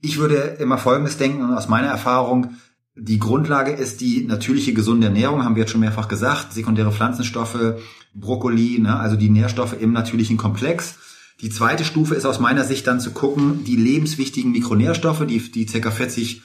[0.01, 2.55] Ich würde immer Folgendes denken aus meiner Erfahrung,
[2.95, 7.75] die Grundlage ist die natürliche gesunde Ernährung, haben wir jetzt schon mehrfach gesagt, sekundäre Pflanzenstoffe,
[8.13, 10.95] Brokkoli, ne, also die Nährstoffe im natürlichen Komplex.
[11.39, 15.65] Die zweite Stufe ist aus meiner Sicht dann zu gucken, die lebenswichtigen Mikronährstoffe, die, die
[15.65, 15.89] ca.
[15.89, 16.41] 40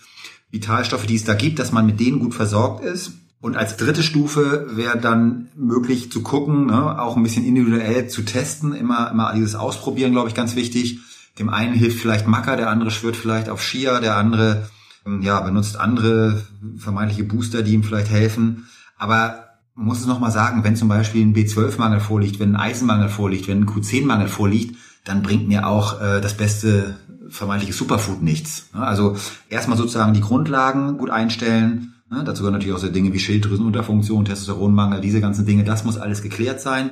[0.51, 3.13] Vitalstoffe, die es da gibt, dass man mit denen gut versorgt ist.
[3.47, 8.23] Und als dritte Stufe wäre dann möglich zu gucken, ne, auch ein bisschen individuell zu
[8.23, 10.99] testen, immer, immer dieses Ausprobieren, glaube ich, ganz wichtig.
[11.39, 14.69] Dem einen hilft vielleicht Macker, der andere schwört vielleicht auf Shia, der andere
[15.07, 16.43] ähm, ja, benutzt andere
[16.77, 18.67] vermeintliche Booster, die ihm vielleicht helfen.
[18.99, 19.45] Aber
[19.77, 23.47] man muss es nochmal sagen, wenn zum Beispiel ein B12-Mangel vorliegt, wenn ein Eisenmangel vorliegt,
[23.47, 26.97] wenn ein Q10-Mangel vorliegt, dann bringt mir auch äh, das beste
[27.29, 28.71] vermeintliche Superfood nichts.
[28.73, 29.17] Also
[29.49, 32.23] erstmal sozusagen die Grundlagen gut einstellen, Ne?
[32.25, 35.65] Dazu gehören natürlich auch so Dinge wie Schilddrüsenunterfunktion, Testosteronmangel, diese ganzen Dinge.
[35.65, 36.91] Das muss alles geklärt sein.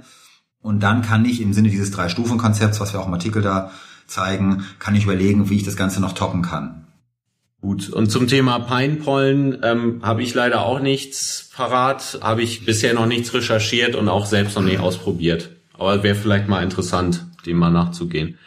[0.61, 3.71] Und dann kann ich im Sinne dieses Drei-Stufen-Konzepts, was wir auch im Artikel da
[4.07, 6.87] zeigen, kann ich überlegen, wie ich das Ganze noch toppen kann.
[7.61, 12.93] Gut, und zum Thema Peinpollen ähm, habe ich leider auch nichts parat, habe ich bisher
[12.93, 15.51] noch nichts recherchiert und auch selbst noch nicht ausprobiert.
[15.73, 18.39] Aber wäre vielleicht mal interessant, dem mal nachzugehen.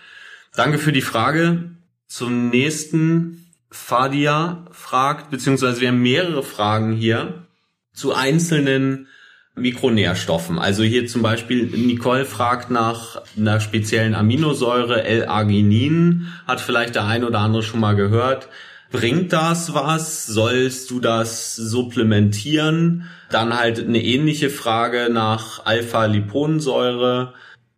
[0.56, 1.72] Danke für die Frage.
[2.08, 7.48] Zum nächsten Fadia fragt, beziehungsweise wir haben mehrere Fragen hier
[7.94, 9.08] zu einzelnen
[9.56, 10.60] Mikronährstoffen.
[10.60, 17.24] Also hier zum Beispiel Nicole fragt nach einer speziellen Aminosäure L-Arginin, hat vielleicht der ein
[17.24, 18.50] oder andere schon mal gehört.
[18.92, 20.26] Bringt das was?
[20.26, 23.10] Sollst du das supplementieren?
[23.30, 27.34] Dann halt eine ähnliche Frage nach Alpha-Liponsäure.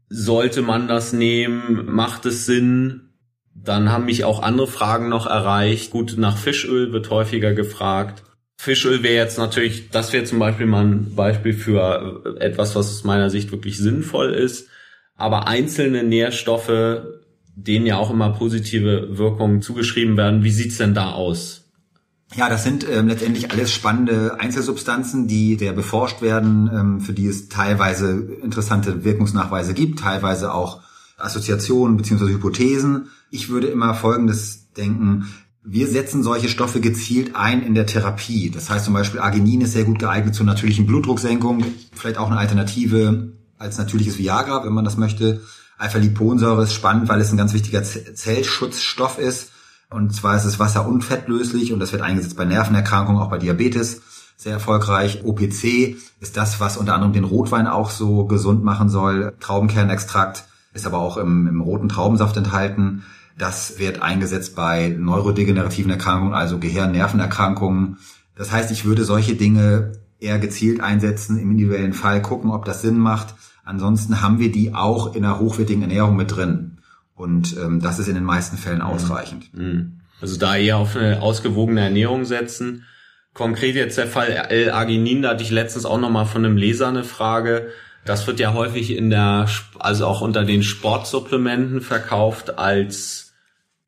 [0.10, 1.86] Sollte man das nehmen?
[1.88, 3.09] Macht es Sinn?
[3.64, 5.92] Dann haben mich auch andere Fragen noch erreicht.
[5.92, 8.24] Gut, nach Fischöl wird häufiger gefragt.
[8.58, 13.04] Fischöl wäre jetzt natürlich, das wäre zum Beispiel mal ein Beispiel für etwas, was aus
[13.04, 14.68] meiner Sicht wirklich sinnvoll ist.
[15.16, 17.02] Aber einzelne Nährstoffe,
[17.56, 21.70] denen ja auch immer positive Wirkungen zugeschrieben werden, wie sieht's denn da aus?
[22.36, 27.28] Ja, das sind ähm, letztendlich alles spannende Einzelsubstanzen, die sehr beforscht werden, ähm, für die
[27.28, 28.12] es teilweise
[28.44, 30.82] interessante Wirkungsnachweise gibt, teilweise auch
[31.18, 33.10] Assoziationen beziehungsweise Hypothesen.
[33.32, 35.28] Ich würde immer Folgendes denken.
[35.64, 38.50] Wir setzen solche Stoffe gezielt ein in der Therapie.
[38.50, 41.64] Das heißt zum Beispiel Arginin ist sehr gut geeignet zur natürlichen Blutdrucksenkung,
[41.94, 45.42] vielleicht auch eine Alternative als natürliches Viagra, wenn man das möchte.
[45.78, 49.52] Alpha-Liponsäure ist spannend, weil es ein ganz wichtiger Zellschutzstoff ist.
[49.90, 53.38] Und zwar ist es wasser- und fettlöslich und das wird eingesetzt bei Nervenerkrankungen, auch bei
[53.38, 54.02] Diabetes
[54.38, 55.24] sehr erfolgreich.
[55.26, 59.34] OPC ist das, was unter anderem den Rotwein auch so gesund machen soll.
[59.40, 63.04] Traubenkernextrakt ist aber auch im, im roten Traubensaft enthalten.
[63.40, 67.98] Das wird eingesetzt bei neurodegenerativen Erkrankungen, also Gehirn-Nervenerkrankungen.
[68.36, 72.82] Das heißt, ich würde solche Dinge eher gezielt einsetzen, im individuellen Fall gucken, ob das
[72.82, 73.34] Sinn macht.
[73.64, 76.80] Ansonsten haben wir die auch in einer hochwertigen Ernährung mit drin.
[77.16, 78.86] Und ähm, das ist in den meisten Fällen mhm.
[78.86, 79.54] ausreichend.
[79.54, 80.02] Mhm.
[80.22, 82.86] Also da eher auf eine ausgewogene Ernährung setzen.
[83.34, 87.06] Konkret jetzt der Fall L-Arginin, da hatte ich letztens auch nochmal von einem Leser eine
[87.06, 87.70] Frage.
[88.04, 89.48] Das wird ja häufig in der,
[89.78, 93.29] also auch unter den Sportsupplementen verkauft als,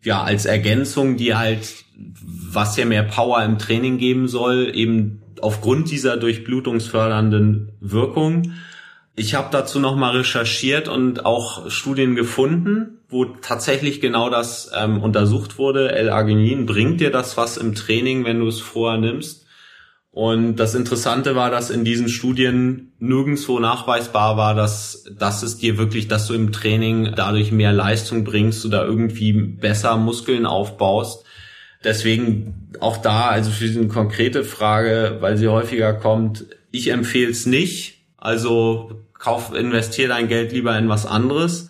[0.04, 5.92] ja, als Ergänzung, die halt, was ja mehr Power im Training geben soll, eben aufgrund
[5.92, 8.54] dieser durchblutungsfördernden Wirkung.
[9.16, 15.58] Ich habe dazu nochmal recherchiert und auch Studien gefunden, wo tatsächlich genau das ähm, untersucht
[15.58, 15.92] wurde.
[15.92, 19.41] L-Arginin, bringt dir das was im Training, wenn du es vorher nimmst?
[20.14, 25.78] Und das Interessante war, dass in diesen Studien nirgendswo nachweisbar war, dass, dass es dir
[25.78, 31.24] wirklich, dass du im Training dadurch mehr Leistung bringst oder irgendwie besser Muskeln aufbaust.
[31.86, 37.46] Deswegen auch da, also für diese konkrete Frage, weil sie häufiger kommt, ich empfehle es
[37.46, 38.04] nicht.
[38.18, 41.70] Also kauf, investier dein Geld lieber in was anderes.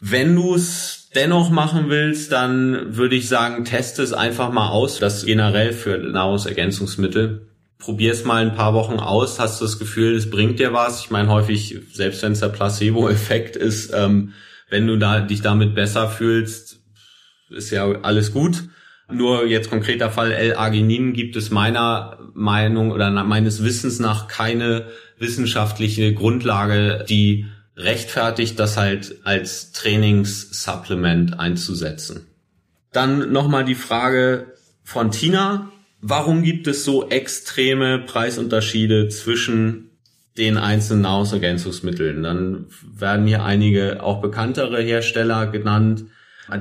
[0.00, 4.98] Wenn du es dennoch machen willst, dann würde ich sagen, teste es einfach mal aus.
[4.98, 7.45] Das generell für Nahrungsergänzungsmittel.
[7.78, 9.38] Probier es mal ein paar Wochen aus.
[9.38, 11.00] Hast du das Gefühl, es bringt dir was?
[11.00, 14.32] Ich meine, häufig, selbst wenn es der Placebo-Effekt ist, ähm,
[14.70, 16.80] wenn du da, dich damit besser fühlst,
[17.50, 18.64] ist ja alles gut.
[19.08, 26.12] Nur jetzt konkreter Fall L-Arginin gibt es meiner Meinung oder meines Wissens nach keine wissenschaftliche
[26.12, 32.26] Grundlage, die rechtfertigt, das halt als Trainingssupplement einzusetzen.
[32.92, 35.70] Dann nochmal die Frage von Tina.
[36.08, 39.90] Warum gibt es so extreme Preisunterschiede zwischen
[40.38, 42.22] den einzelnen Nahrungsergänzungsmitteln?
[42.22, 42.66] Dann
[42.96, 46.04] werden hier einige auch bekanntere Hersteller genannt.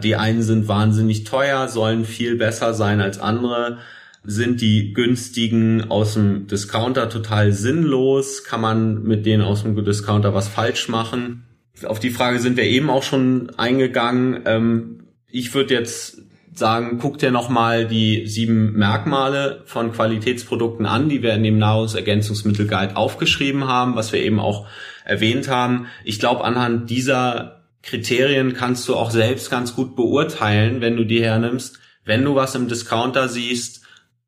[0.02, 3.78] Die einen sind wahnsinnig teuer, sollen viel besser sein als andere.
[4.24, 8.46] Sind die günstigen aus dem Discounter total sinnlos?
[8.46, 11.44] Kann man mit denen aus dem Discounter was falsch machen?
[11.86, 14.42] Auf die Frage sind wir eben auch schon eingegangen.
[14.46, 16.25] Ähm, ich würde jetzt
[16.60, 22.96] sagen, guck dir nochmal die sieben Merkmale von Qualitätsprodukten an, die wir in dem Nahrungsergänzungsmittelguide
[22.96, 24.68] aufgeschrieben haben, was wir eben auch
[25.04, 25.88] erwähnt haben.
[26.04, 31.24] Ich glaube, anhand dieser Kriterien kannst du auch selbst ganz gut beurteilen, wenn du die
[31.24, 33.84] hernimmst, wenn du was im Discounter siehst,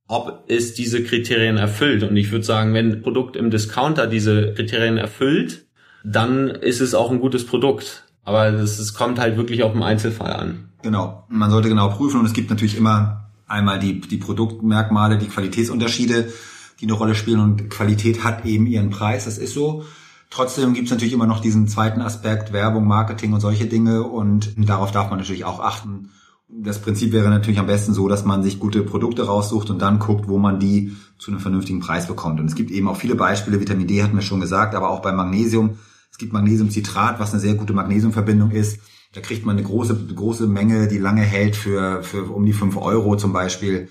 [0.07, 2.03] ob es diese Kriterien erfüllt.
[2.03, 5.65] Und ich würde sagen, wenn ein Produkt im Discounter diese Kriterien erfüllt,
[6.03, 8.05] dann ist es auch ein gutes Produkt.
[8.27, 10.67] Aber es kommt halt wirklich auf den Einzelfall an.
[10.81, 11.23] Genau.
[11.29, 16.33] Man sollte genau prüfen und es gibt natürlich immer einmal die, die Produktmerkmale, die Qualitätsunterschiede,
[16.81, 19.23] die eine Rolle spielen und Qualität hat eben ihren Preis.
[19.23, 19.85] Das ist so.
[20.29, 24.51] Trotzdem gibt es natürlich immer noch diesen zweiten Aspekt, Werbung, Marketing und solche Dinge und
[24.57, 26.09] darauf darf man natürlich auch achten.
[26.49, 29.99] Das Prinzip wäre natürlich am besten so, dass man sich gute Produkte raussucht und dann
[29.99, 32.41] guckt, wo man die zu einem vernünftigen Preis bekommt.
[32.41, 35.01] Und es gibt eben auch viele Beispiele, Vitamin D hatten wir schon gesagt, aber auch
[35.01, 35.77] bei Magnesium.
[36.17, 38.79] Es gibt Magnesiumcitrat, was eine sehr gute Magnesiumverbindung ist.
[39.13, 42.75] Da kriegt man eine große, große Menge, die lange hält für, für um die fünf
[42.75, 43.87] Euro zum Beispiel.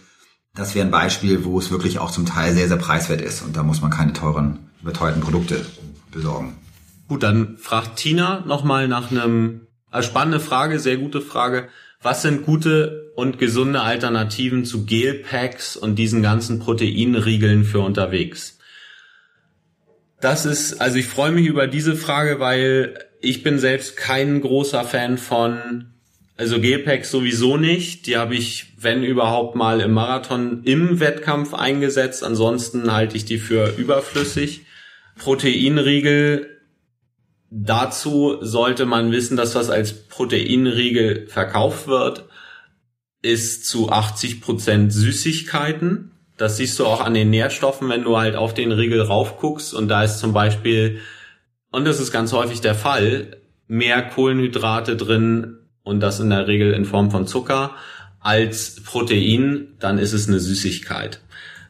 [0.52, 3.42] Das wäre ein Beispiel, wo es wirklich auch zum Teil sehr, sehr preiswert ist.
[3.42, 5.64] Und da muss man keine teuren, überteuerten Produkte
[6.10, 6.56] besorgen.
[7.06, 11.68] Gut, dann fragt Tina nochmal nach einem, also spannende Frage, sehr gute Frage.
[12.02, 18.55] Was sind gute und gesunde Alternativen zu Gelpacks und diesen ganzen Proteinriegeln für unterwegs?
[20.20, 24.84] Das ist, also ich freue mich über diese Frage, weil ich bin selbst kein großer
[24.84, 25.86] Fan von,
[26.36, 28.06] also Gelpacks sowieso nicht.
[28.06, 32.24] Die habe ich, wenn überhaupt mal im Marathon im Wettkampf eingesetzt.
[32.24, 34.62] Ansonsten halte ich die für überflüssig.
[35.18, 36.50] Proteinriegel.
[37.50, 42.28] Dazu sollte man wissen, dass was als Proteinriegel verkauft wird,
[43.22, 46.10] ist zu 80 Prozent Süßigkeiten.
[46.36, 49.88] Das siehst du auch an den Nährstoffen, wenn du halt auf den Riegel raufguckst und
[49.88, 51.00] da ist zum Beispiel,
[51.70, 56.72] und das ist ganz häufig der Fall, mehr Kohlenhydrate drin und das in der Regel
[56.72, 57.72] in Form von Zucker
[58.20, 61.20] als Protein, dann ist es eine Süßigkeit.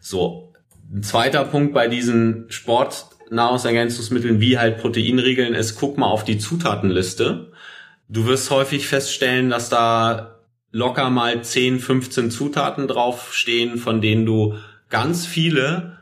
[0.01, 0.53] So.
[0.93, 6.39] Ein zweiter Punkt bei diesen Sport Nahrungsergänzungsmitteln wie halt Proteinriegeln ist, guck mal auf die
[6.39, 7.53] Zutatenliste.
[8.09, 10.36] Du wirst häufig feststellen, dass da
[10.73, 14.55] locker mal 10, 15 Zutaten draufstehen, von denen du
[14.89, 15.99] ganz viele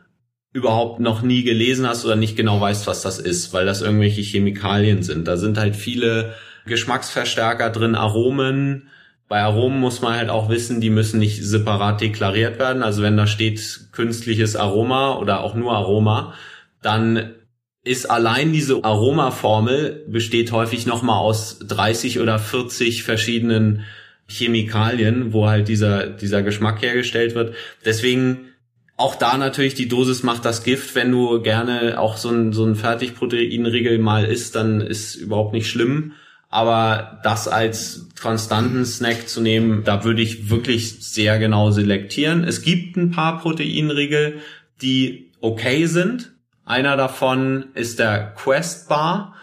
[0.53, 4.23] überhaupt noch nie gelesen hast oder nicht genau weißt, was das ist, weil das irgendwelche
[4.23, 5.27] Chemikalien sind.
[5.27, 6.35] Da sind halt viele
[6.67, 8.89] Geschmacksverstärker drin, Aromen.
[9.29, 12.83] Bei Aromen muss man halt auch wissen, die müssen nicht separat deklariert werden.
[12.85, 16.35] Also wenn da steht künstliches Aroma oder auch nur Aroma,
[16.83, 17.35] dann
[17.83, 23.85] ist allein diese Aromaformel besteht häufig nochmal aus 30 oder 40 verschiedenen
[24.27, 27.55] Chemikalien, wo halt dieser, dieser Geschmack hergestellt wird.
[27.85, 28.49] Deswegen
[28.97, 30.95] auch da natürlich die Dosis macht das Gift.
[30.95, 35.69] Wenn du gerne auch so ein, so ein Fertigproteinriegel mal isst, dann ist überhaupt nicht
[35.69, 36.13] schlimm.
[36.49, 42.45] Aber das als konstanten Snack zu nehmen, da würde ich wirklich sehr genau selektieren.
[42.45, 44.41] Es gibt ein paar Proteinriegel,
[44.81, 46.35] die okay sind,
[46.65, 49.34] einer davon ist der Quest Bar.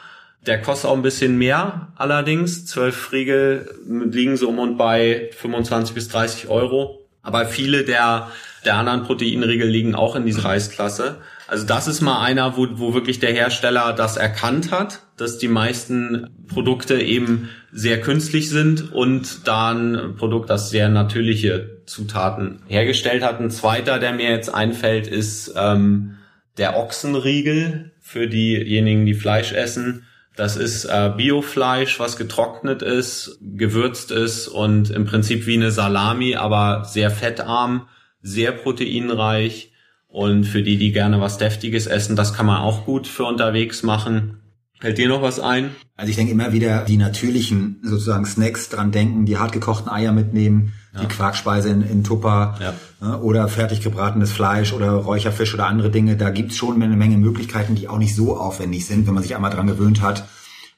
[0.46, 2.66] Der kostet auch ein bisschen mehr allerdings.
[2.66, 7.08] Zwölf Riegel liegen so um und bei 25 bis 30 Euro.
[7.22, 8.32] Aber viele der,
[8.66, 11.18] der anderen Proteinriegel liegen auch in dieser Preisklasse.
[11.48, 15.50] Also das ist mal einer, wo, wo wirklich der Hersteller das erkannt hat, dass die
[15.50, 23.22] meisten Produkte eben sehr künstlich sind und da ein Produkt, das sehr natürliche Zutaten hergestellt
[23.22, 23.40] hat.
[23.40, 26.16] Ein zweiter, der mir jetzt einfällt, ist ähm,
[26.58, 30.06] der Ochsenriegel für diejenigen, die Fleisch essen.
[30.36, 36.36] Das ist äh, Biofleisch, was getrocknet ist, gewürzt ist und im Prinzip wie eine Salami,
[36.36, 37.88] aber sehr fettarm,
[38.22, 39.74] sehr proteinreich.
[40.08, 43.82] Und für die, die gerne was Deftiges essen, das kann man auch gut für unterwegs
[43.82, 44.41] machen.
[44.82, 45.76] Fällt dir noch was ein?
[45.96, 50.74] Also ich denke immer wieder die natürlichen sozusagen Snacks dran denken, die hartgekochten Eier mitnehmen,
[50.96, 51.02] ja.
[51.02, 52.74] die Quarkspeise in, in Tupper ja.
[53.00, 56.18] Ne, oder fertig gebratenes Fleisch oder Räucherfisch oder andere Dinge.
[56.18, 59.36] Da gibt's schon eine Menge Möglichkeiten, die auch nicht so aufwendig sind, wenn man sich
[59.36, 60.28] einmal dran gewöhnt hat.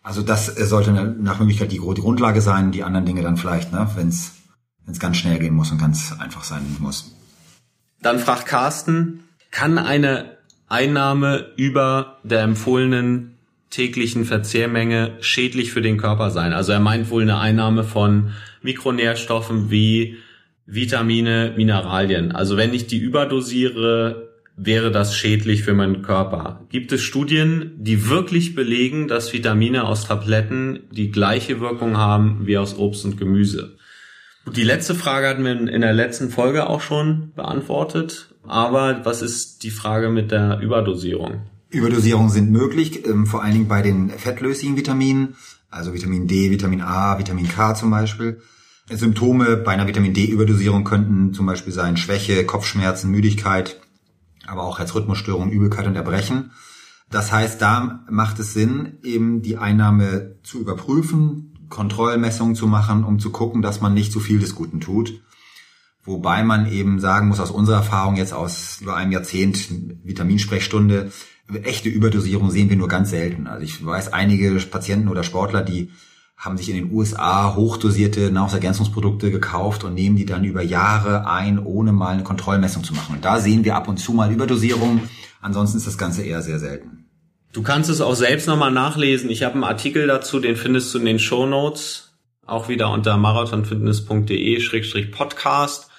[0.01, 3.89] Also das sollte nach Möglichkeit die, die Grundlage sein, die anderen Dinge dann vielleicht, ne,
[3.95, 4.34] wenn es
[4.99, 7.16] ganz schnell gehen muss und ganz einfach sein muss.
[8.01, 13.33] Dann fragt Carsten, kann eine Einnahme über der empfohlenen
[13.74, 16.53] täglichen Verzehrmenge schädlich für den Körper sein.
[16.53, 20.17] Also er meint wohl eine Einnahme von Mikronährstoffen wie
[20.65, 22.32] Vitamine, Mineralien.
[22.32, 26.61] Also wenn ich die überdosiere, wäre das schädlich für meinen Körper.
[26.69, 32.59] Gibt es Studien, die wirklich belegen, dass Vitamine aus Tabletten die gleiche Wirkung haben wie
[32.59, 33.78] aus Obst und Gemüse?
[34.55, 38.36] Die letzte Frage hatten wir in der letzten Folge auch schon beantwortet.
[38.45, 41.49] Aber was ist die Frage mit der Überdosierung?
[41.74, 45.36] Überdosierungen sind möglich, ähm, vor allen Dingen bei den fettlöslichen Vitaminen,
[45.69, 48.41] also Vitamin D, Vitamin A, Vitamin K zum Beispiel.
[48.89, 53.80] Symptome bei einer Vitamin D-Überdosierung könnten zum Beispiel sein Schwäche, Kopfschmerzen, Müdigkeit,
[54.45, 56.51] aber auch Herzrhythmusstörungen, Übelkeit und Erbrechen.
[57.09, 63.19] Das heißt, da macht es Sinn, eben die Einnahme zu überprüfen, Kontrollmessungen zu machen, um
[63.19, 65.21] zu gucken, dass man nicht zu viel des Guten tut.
[66.03, 69.69] Wobei man eben sagen muss, aus unserer Erfahrung jetzt aus über einem Jahrzehnt
[70.03, 71.11] Vitaminsprechstunde,
[71.64, 73.48] echte Überdosierung sehen wir nur ganz selten.
[73.48, 75.91] Also ich weiß einige Patienten oder Sportler, die
[76.38, 81.60] haben sich in den USA hochdosierte Nahrungsergänzungsprodukte gekauft und nehmen die dann über Jahre ein,
[81.60, 83.16] ohne mal eine Kontrollmessung zu machen.
[83.16, 85.02] Und da sehen wir ab und zu mal Überdosierung.
[85.41, 87.06] Ansonsten ist das Ganze eher sehr selten.
[87.54, 89.30] Du kannst es auch selbst nochmal nachlesen.
[89.30, 92.16] Ich habe einen Artikel dazu, den findest du in den Show Notes,
[92.46, 95.89] auch wieder unter marathonfitness.de-podcast.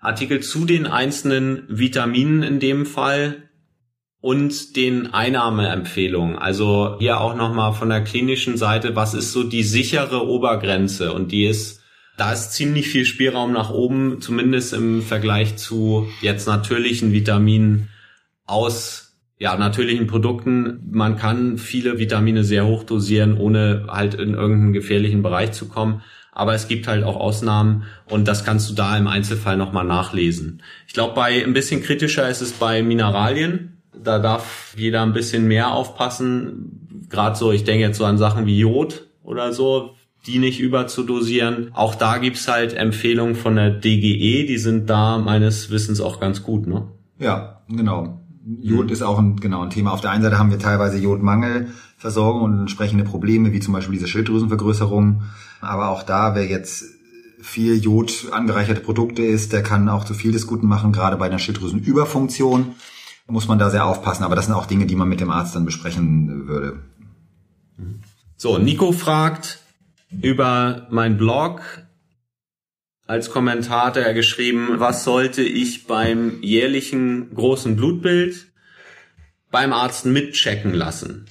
[0.00, 3.48] Artikel zu den einzelnen Vitaminen in dem Fall
[4.24, 6.38] und den Einnahmeempfehlungen.
[6.38, 11.12] Also hier auch nochmal von der klinischen Seite, was ist so die sichere Obergrenze?
[11.12, 11.82] Und die ist,
[12.16, 17.90] da ist ziemlich viel Spielraum nach oben, zumindest im Vergleich zu jetzt natürlichen Vitaminen
[18.46, 20.80] aus ja, natürlichen Produkten.
[20.90, 26.00] Man kann viele Vitamine sehr hoch dosieren, ohne halt in irgendeinen gefährlichen Bereich zu kommen.
[26.32, 30.62] Aber es gibt halt auch Ausnahmen und das kannst du da im Einzelfall nochmal nachlesen.
[30.88, 35.46] Ich glaube, bei ein bisschen kritischer ist es bei Mineralien da darf jeder ein bisschen
[35.46, 37.06] mehr aufpassen.
[37.10, 39.94] Gerade so, ich denke jetzt so an Sachen wie Jod oder so,
[40.26, 41.70] die nicht überzudosieren.
[41.74, 46.42] Auch da gibt's halt Empfehlungen von der DGE, die sind da meines Wissens auch ganz
[46.42, 46.88] gut, ne?
[47.18, 48.20] Ja, genau.
[48.60, 48.92] Jod mhm.
[48.92, 49.92] ist auch ein, genau ein Thema.
[49.92, 54.08] Auf der einen Seite haben wir teilweise Jodmangelversorgung und entsprechende Probleme, wie zum Beispiel diese
[54.08, 55.22] Schilddrüsenvergrößerung.
[55.60, 56.84] Aber auch da, wer jetzt
[57.40, 61.26] viel Jod angereicherte Produkte isst, der kann auch zu viel des Guten machen, gerade bei
[61.26, 62.74] einer Schilddrüsenüberfunktion
[63.26, 64.24] muss man da sehr aufpassen.
[64.24, 66.82] Aber das sind auch Dinge, die man mit dem Arzt dann besprechen würde.
[68.36, 69.60] So, Nico fragt
[70.20, 71.62] über mein Blog
[73.06, 78.46] als Kommentar hat er geschrieben, was sollte ich beim jährlichen großen Blutbild
[79.50, 81.26] beim Arzt mitchecken lassen?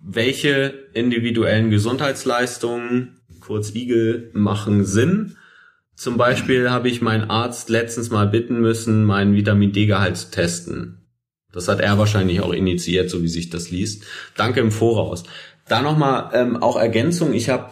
[0.00, 5.36] Welche individuellen Gesundheitsleistungen, kurz Igel, machen Sinn?
[5.94, 11.01] Zum Beispiel habe ich meinen Arzt letztens mal bitten müssen, meinen Vitamin D-Gehalt zu testen.
[11.52, 14.04] Das hat er wahrscheinlich auch initiiert, so wie sich das liest.
[14.36, 15.24] Danke im Voraus.
[15.68, 17.34] Da nochmal ähm, auch Ergänzung.
[17.34, 17.70] Ich habe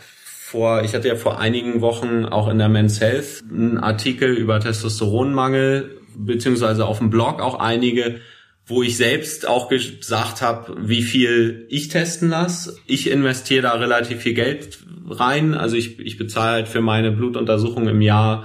[0.51, 4.59] vor, ich hatte ja vor einigen Wochen auch in der Men's Health einen Artikel über
[4.61, 8.21] Testosteronmangel, beziehungsweise auf dem Blog auch einige,
[8.67, 12.77] wo ich selbst auch gesagt habe, wie viel ich testen lasse.
[12.87, 14.79] Ich investiere da relativ viel Geld
[15.09, 15.55] rein.
[15.55, 18.45] Also ich, ich bezahle halt für meine Blutuntersuchung im Jahr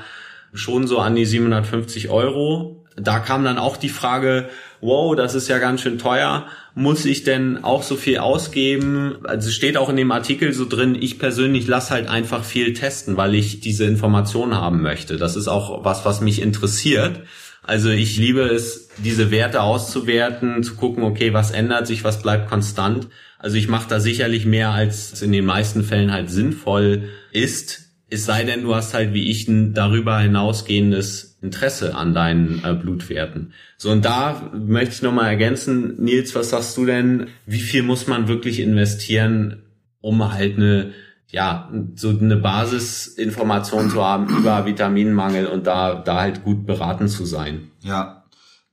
[0.54, 2.86] schon so an die 750 Euro.
[2.96, 4.50] Da kam dann auch die Frage,
[4.86, 9.18] wow, das ist ja ganz schön teuer, muss ich denn auch so viel ausgeben?
[9.24, 13.18] Also steht auch in dem Artikel so drin, ich persönlich lasse halt einfach viel testen,
[13.18, 15.18] weil ich diese Informationen haben möchte.
[15.18, 17.22] Das ist auch was, was mich interessiert.
[17.64, 22.50] Also ich liebe es, diese Werte auszuwerten, zu gucken, okay, was ändert sich, was bleibt
[22.50, 23.08] konstant.
[23.40, 27.85] Also ich mache da sicherlich mehr, als in den meisten Fällen halt sinnvoll ist.
[28.16, 32.74] Es sei denn, du hast halt wie ich ein darüber hinausgehendes Interesse an deinen äh,
[32.74, 33.52] Blutwerten.
[33.78, 38.08] So, und da möchte ich nochmal ergänzen, Nils, was sagst du denn, wie viel muss
[38.08, 39.64] man wirklich investieren,
[40.00, 40.94] um halt eine,
[41.28, 47.26] ja, so eine Basisinformation zu haben über Vitaminmangel und da, da halt gut beraten zu
[47.26, 47.68] sein?
[47.82, 48.24] Ja,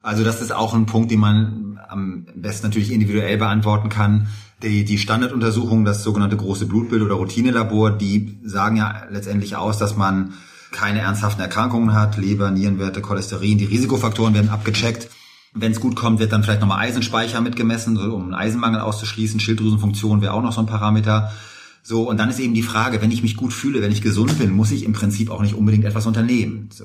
[0.01, 4.29] also das ist auch ein Punkt, den man am besten natürlich individuell beantworten kann.
[4.63, 9.97] Die, die Standarduntersuchung, das sogenannte große Blutbild oder Routinelabor, die sagen ja letztendlich aus, dass
[9.97, 10.35] man
[10.71, 15.09] keine ernsthaften Erkrankungen hat, Leber, Nierenwerte, Cholesterin, die Risikofaktoren werden abgecheckt.
[15.55, 19.39] Wenn es gut kommt, wird dann vielleicht nochmal Eisenspeicher mitgemessen, so, um einen Eisenmangel auszuschließen.
[19.39, 21.31] Schilddrüsenfunktion wäre auch noch so ein Parameter.
[21.83, 24.39] So, und dann ist eben die Frage, wenn ich mich gut fühle, wenn ich gesund
[24.39, 26.71] bin, muss ich im Prinzip auch nicht unbedingt etwas unternehmen.
[26.73, 26.85] So.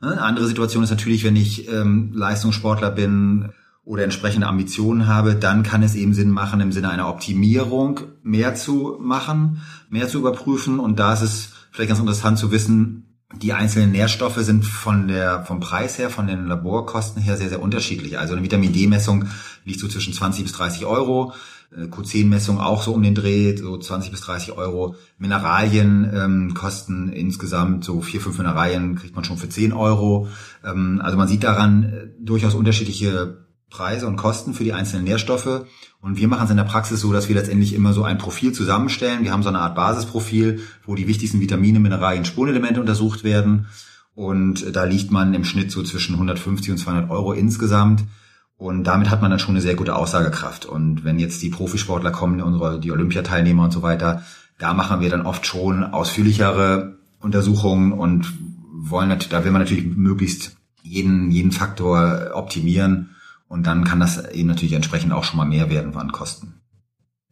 [0.00, 3.50] Ne, eine andere Situation ist natürlich, wenn ich ähm, Leistungssportler bin
[3.88, 8.54] oder entsprechende Ambitionen habe, dann kann es eben Sinn machen, im Sinne einer Optimierung mehr
[8.54, 10.78] zu machen, mehr zu überprüfen.
[10.78, 15.42] Und da ist es vielleicht ganz interessant zu wissen, die einzelnen Nährstoffe sind von der,
[15.46, 18.18] vom Preis her, von den Laborkosten her sehr, sehr unterschiedlich.
[18.18, 19.24] Also eine Vitamin D-Messung
[19.64, 21.32] liegt so zwischen 20 bis 30 Euro.
[21.74, 24.96] Q10-Messung auch so um den Dreh, so 20 bis 30 Euro.
[25.16, 30.28] Mineralien ähm, kosten insgesamt so vier, fünf Mineralien kriegt man schon für 10 Euro.
[30.62, 35.66] Ähm, also man sieht daran äh, durchaus unterschiedliche Preise und Kosten für die einzelnen Nährstoffe.
[36.00, 38.52] Und wir machen es in der Praxis so, dass wir letztendlich immer so ein Profil
[38.52, 39.24] zusammenstellen.
[39.24, 43.66] Wir haben so eine Art Basisprofil, wo die wichtigsten Vitamine, Mineralien, Spurenelemente untersucht werden.
[44.14, 48.04] Und da liegt man im Schnitt so zwischen 150 und 200 Euro insgesamt.
[48.56, 50.66] Und damit hat man dann schon eine sehr gute Aussagekraft.
[50.66, 54.22] Und wenn jetzt die Profisportler kommen, unsere, die Olympiateilnehmer und so weiter,
[54.58, 58.32] da machen wir dann oft schon ausführlichere Untersuchungen und
[58.72, 63.10] wollen, da will man natürlich möglichst jeden, jeden Faktor optimieren
[63.48, 66.60] und dann kann das eben natürlich entsprechend auch schon mal mehr werden an Kosten.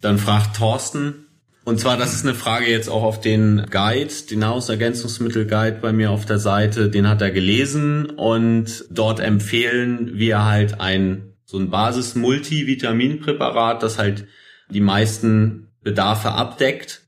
[0.00, 1.26] Dann fragt Thorsten,
[1.66, 6.12] und zwar, das ist eine Frage jetzt auch auf den Guide, den Nahrungsergänzungsmittel-Guide bei mir
[6.12, 11.70] auf der Seite, den hat er gelesen und dort empfehlen wir halt ein, so ein
[11.70, 14.28] Basis-Multivitaminpräparat, das halt
[14.70, 17.02] die meisten Bedarfe abdeckt.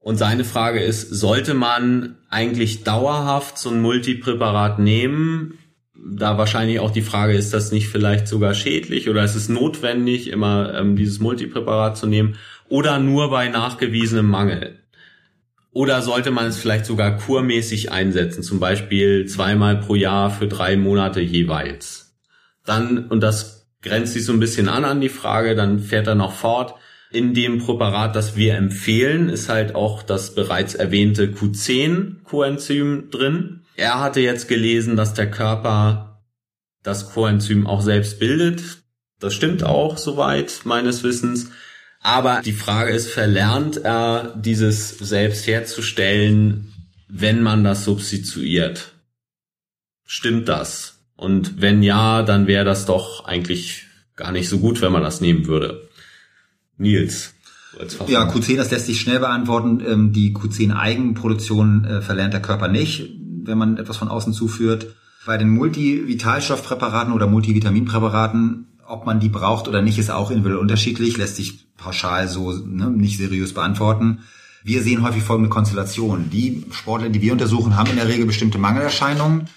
[0.00, 5.56] Und seine Frage ist, sollte man eigentlich dauerhaft so ein Multipräparat nehmen?
[5.98, 10.28] Da wahrscheinlich auch die Frage, ist das nicht vielleicht sogar schädlich oder ist es notwendig,
[10.28, 12.36] immer ähm, dieses Multipräparat zu nehmen
[12.68, 14.78] oder nur bei nachgewiesenem Mangel?
[15.72, 20.76] Oder sollte man es vielleicht sogar kurmäßig einsetzen, zum Beispiel zweimal pro Jahr für drei
[20.76, 22.16] Monate jeweils?
[22.64, 26.14] Dann, und das grenzt sich so ein bisschen an an die Frage, dann fährt er
[26.14, 26.74] noch fort,
[27.10, 33.62] in dem Präparat, das wir empfehlen, ist halt auch das bereits erwähnte Q10-Coenzym drin.
[33.78, 36.24] Er hatte jetzt gelesen, dass der Körper
[36.82, 38.82] das Coenzym auch selbst bildet.
[39.20, 41.52] Das stimmt auch soweit meines Wissens.
[42.00, 46.72] Aber die Frage ist, verlernt er dieses selbst herzustellen,
[47.08, 48.94] wenn man das substituiert?
[50.04, 50.98] Stimmt das?
[51.14, 55.20] Und wenn ja, dann wäre das doch eigentlich gar nicht so gut, wenn man das
[55.20, 55.88] nehmen würde.
[56.78, 57.32] Nils.
[58.08, 59.80] Ja, Q10, das lässt sich schnell beantworten.
[59.86, 63.18] Ähm, die Q10-Eigenproduktion äh, verlernt der Körper nicht
[63.48, 64.94] wenn man etwas von außen zuführt.
[65.26, 71.16] Bei den Multivitalstoffpräparaten oder Multivitaminpräparaten, ob man die braucht oder nicht, ist auch individuell unterschiedlich,
[71.16, 74.20] lässt sich pauschal so ne, nicht seriös beantworten.
[74.62, 76.30] Wir sehen häufig folgende Konstellation.
[76.30, 79.48] Die Sportler, die wir untersuchen, haben in der Regel bestimmte Mangelerscheinungen.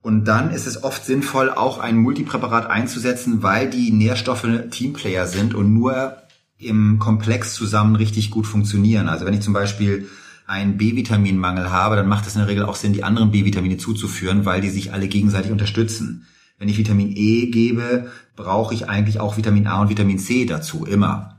[0.00, 5.54] Und dann ist es oft sinnvoll, auch ein Multipräparat einzusetzen, weil die Nährstoffe Teamplayer sind
[5.54, 6.16] und nur
[6.58, 9.08] im Komplex zusammen richtig gut funktionieren.
[9.08, 10.08] Also wenn ich zum Beispiel
[10.46, 14.44] einen B-Vitaminmangel habe, dann macht es in der Regel auch Sinn, die anderen B-Vitamine zuzuführen,
[14.44, 16.26] weil die sich alle gegenseitig unterstützen.
[16.58, 20.84] Wenn ich Vitamin E gebe, brauche ich eigentlich auch Vitamin A und Vitamin C dazu,
[20.84, 21.38] immer.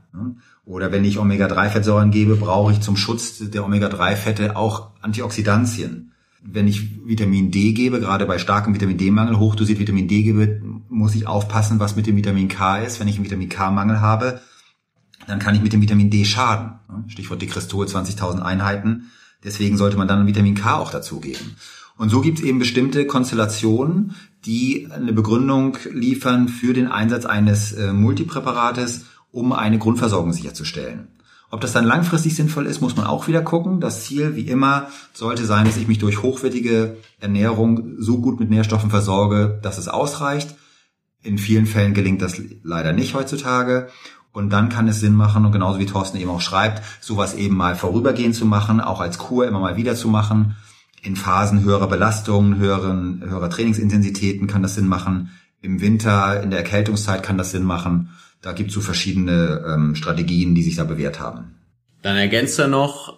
[0.66, 6.12] Oder wenn ich Omega-3-Fettsäuren gebe, brauche ich zum Schutz der Omega-3-Fette auch Antioxidantien.
[6.42, 11.14] Wenn ich Vitamin D gebe, gerade bei starkem Vitamin D-Mangel, hochdosiert Vitamin D gebe, muss
[11.14, 13.00] ich aufpassen, was mit dem Vitamin K ist.
[13.00, 14.40] Wenn ich einen Vitamin K-Mangel habe,
[15.26, 16.78] dann kann ich mit dem Vitamin D schaden.
[17.08, 19.10] Stichwort Dekristol 20.000 Einheiten.
[19.42, 21.56] Deswegen sollte man dann Vitamin K auch dazugeben.
[21.96, 24.16] Und so gibt es eben bestimmte Konstellationen,
[24.46, 31.08] die eine Begründung liefern für den Einsatz eines äh, Multipräparates, um eine Grundversorgung sicherzustellen.
[31.50, 33.80] Ob das dann langfristig sinnvoll ist, muss man auch wieder gucken.
[33.80, 38.50] Das Ziel, wie immer, sollte sein, dass ich mich durch hochwertige Ernährung so gut mit
[38.50, 40.56] Nährstoffen versorge, dass es ausreicht.
[41.22, 43.88] In vielen Fällen gelingt das leider nicht heutzutage.
[44.34, 47.56] Und dann kann es Sinn machen, und genauso wie Thorsten eben auch schreibt, sowas eben
[47.56, 50.56] mal vorübergehend zu machen, auch als Kur immer mal wieder zu machen.
[51.02, 55.30] In Phasen höherer Belastung, höheren, höherer Trainingsintensitäten kann das Sinn machen.
[55.62, 58.10] Im Winter, in der Erkältungszeit kann das Sinn machen.
[58.42, 61.54] Da gibt es so verschiedene ähm, Strategien, die sich da bewährt haben.
[62.02, 63.16] Dann ergänzt er noch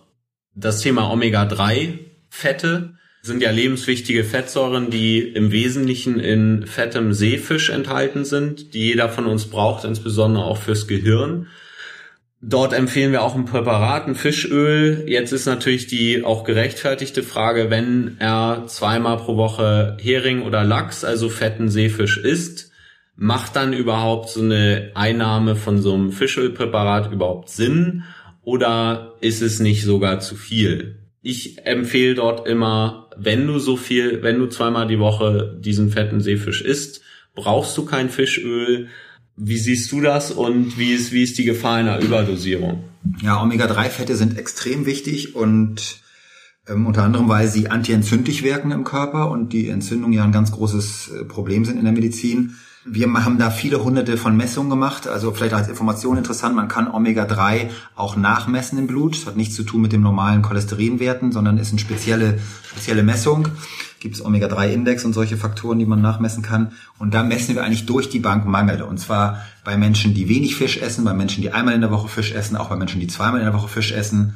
[0.54, 2.95] das Thema Omega-3-Fette
[3.26, 9.26] sind ja lebenswichtige Fettsäuren, die im Wesentlichen in fettem Seefisch enthalten sind, die jeder von
[9.26, 11.48] uns braucht, insbesondere auch fürs Gehirn.
[12.40, 15.04] Dort empfehlen wir auch ein Präparat, ein Fischöl.
[15.06, 21.02] Jetzt ist natürlich die auch gerechtfertigte Frage, wenn er zweimal pro Woche Hering oder Lachs,
[21.02, 22.70] also fetten Seefisch isst,
[23.16, 28.04] macht dann überhaupt so eine Einnahme von so einem Fischölpräparat überhaupt Sinn
[28.42, 31.05] oder ist es nicht sogar zu viel?
[31.28, 36.20] Ich empfehle dort immer, wenn du so viel, wenn du zweimal die Woche diesen fetten
[36.20, 37.00] Seefisch isst,
[37.34, 38.86] brauchst du kein Fischöl?
[39.36, 42.84] Wie siehst du das und wie ist, wie ist die Gefahr einer Überdosierung?
[43.24, 45.98] Ja, Omega-3-Fette sind extrem wichtig und
[46.68, 50.52] ähm, unter anderem, weil sie antientzündlich wirken im Körper und die Entzündung ja ein ganz
[50.52, 52.54] großes äh, Problem sind in der Medizin.
[52.88, 55.08] Wir haben da viele hunderte von Messungen gemacht.
[55.08, 59.16] Also vielleicht als Information interessant, man kann Omega-3 auch nachmessen im Blut.
[59.16, 63.48] Das hat nichts zu tun mit dem normalen Cholesterinwerten, sondern ist eine spezielle, spezielle Messung.
[63.98, 66.72] Gibt es Omega-3-Index und solche Faktoren, die man nachmessen kann.
[66.98, 68.82] Und da messen wir eigentlich durch die Bank Mangel.
[68.82, 72.08] Und zwar bei Menschen, die wenig Fisch essen, bei Menschen, die einmal in der Woche
[72.08, 74.34] Fisch essen, auch bei Menschen, die zweimal in der Woche Fisch essen.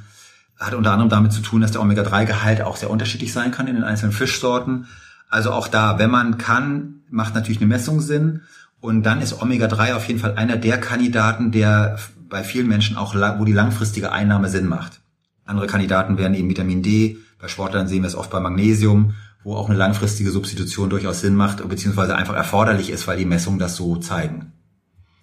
[0.59, 3.76] Hat unter anderem damit zu tun, dass der Omega-3-Gehalt auch sehr unterschiedlich sein kann in
[3.76, 4.88] den einzelnen Fischsorten.
[5.31, 8.43] Also auch da, wenn man kann, macht natürlich eine Messung Sinn.
[8.81, 13.14] Und dann ist Omega-3 auf jeden Fall einer der Kandidaten, der bei vielen Menschen auch,
[13.39, 15.01] wo die langfristige Einnahme Sinn macht.
[15.45, 17.18] Andere Kandidaten wären eben Vitamin D.
[17.39, 21.35] Bei Sportlern sehen wir es oft bei Magnesium, wo auch eine langfristige Substitution durchaus Sinn
[21.35, 24.53] macht, beziehungsweise einfach erforderlich ist, weil die Messungen das so zeigen.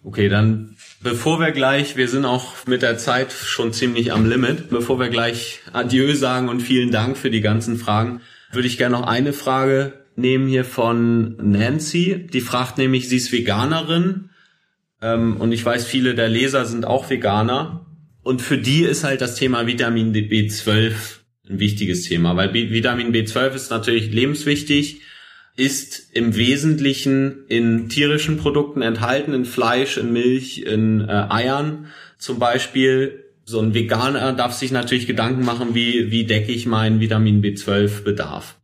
[0.03, 4.69] Okay, dann bevor wir gleich, wir sind auch mit der Zeit schon ziemlich am Limit,
[4.69, 8.21] bevor wir gleich Adieu sagen und vielen Dank für die ganzen Fragen,
[8.57, 12.27] würde ich gerne noch eine Frage nehmen hier von Nancy.
[12.33, 14.31] Die fragt nämlich, sie ist Veganerin
[15.01, 17.85] ähm, und ich weiß, viele der Leser sind auch Veganer.
[18.23, 20.93] Und für die ist halt das Thema Vitamin B12
[21.49, 25.01] ein wichtiges Thema, weil B Vitamin B12 ist natürlich lebenswichtig
[25.57, 31.87] ist im Wesentlichen in tierischen Produkten enthalten, in Fleisch, in Milch, in äh, Eiern
[32.19, 33.23] zum Beispiel.
[33.49, 38.57] So ein Veganer darf sich natürlich Gedanken machen, wie, wie decke ich meinen Vitamin B12-Bedarf.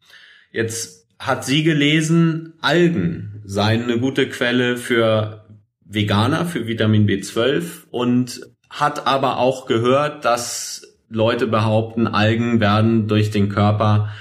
[0.51, 5.45] Jetzt hat sie gelesen, Algen seien eine gute Quelle für
[5.85, 13.31] Veganer, für Vitamin B12 und hat aber auch gehört, dass Leute behaupten, Algen werden durch
[13.31, 14.11] den Körper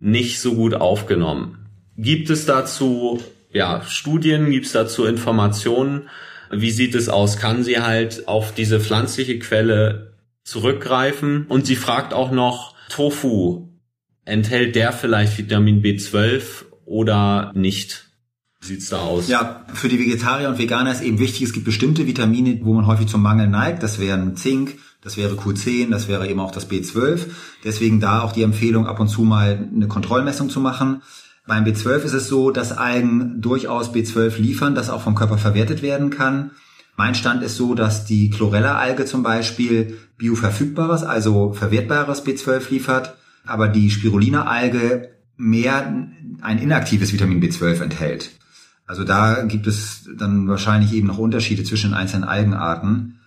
[0.00, 1.68] nicht so gut aufgenommen.
[1.96, 6.08] Gibt es dazu ja, Studien, gibt es dazu Informationen?
[6.50, 7.36] Wie sieht es aus?
[7.36, 10.07] Kann sie halt auf diese pflanzliche Quelle
[10.48, 11.46] zurückgreifen?
[11.48, 13.68] Und sie fragt auch noch, Tofu,
[14.24, 18.08] enthält der vielleicht Vitamin B12 oder nicht?
[18.60, 19.28] Sieht's da aus?
[19.28, 22.86] Ja, für die Vegetarier und Veganer ist eben wichtig, es gibt bestimmte Vitamine, wo man
[22.86, 23.82] häufig zum Mangel neigt.
[23.82, 27.26] Das wären Zink, das wäre Q10, das wäre eben auch das B12.
[27.62, 31.02] Deswegen da auch die Empfehlung, ab und zu mal eine Kontrollmessung zu machen.
[31.46, 35.80] Beim B12 ist es so, dass Algen durchaus B12 liefern, das auch vom Körper verwertet
[35.80, 36.50] werden kann.
[36.98, 43.68] Mein Stand ist so, dass die Chlorella-Alge zum Beispiel bioverfügbares, also verwertbares B12 liefert, aber
[43.68, 46.08] die Spirulina-Alge mehr
[46.40, 48.30] ein inaktives Vitamin B12 enthält.
[48.84, 53.20] Also da gibt es dann wahrscheinlich eben noch Unterschiede zwischen einzelnen Algenarten.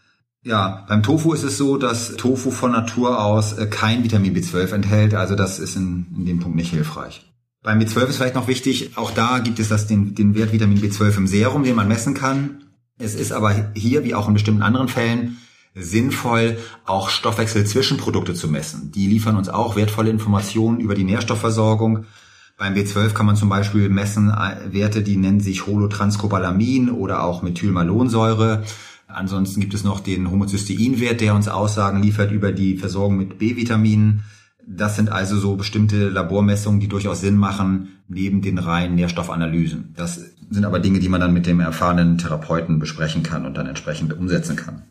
[0.44, 4.74] Ja, beim Tofu ist es so, dass Tofu von Natur aus äh, kein Vitamin B12
[4.74, 7.26] enthält, also das ist in, in dem Punkt nicht hilfreich.
[7.64, 10.82] Beim B12 ist vielleicht noch wichtig, auch da gibt es das, den, den Wert Vitamin
[10.82, 12.61] B12 im Serum, den man messen kann.
[13.02, 15.38] Es ist aber hier, wie auch in bestimmten anderen Fällen,
[15.74, 18.92] sinnvoll, auch Stoffwechselzwischenprodukte zu messen.
[18.92, 22.06] Die liefern uns auch wertvolle Informationen über die Nährstoffversorgung.
[22.58, 27.42] Beim B12 kann man zum Beispiel messen äh, Werte, die nennen sich Holotranscobalamin oder auch
[27.42, 28.64] Methylmalonsäure.
[29.08, 34.24] Ansonsten gibt es noch den Homozysteinwert, der uns Aussagen liefert über die Versorgung mit B-Vitaminen.
[34.74, 39.94] Das sind also so bestimmte Labormessungen, die durchaus Sinn machen, neben den reinen Nährstoffanalysen.
[39.98, 43.68] Das sind aber Dinge, die man dann mit dem erfahrenen Therapeuten besprechen kann und dann
[43.68, 44.84] entsprechend umsetzen kann.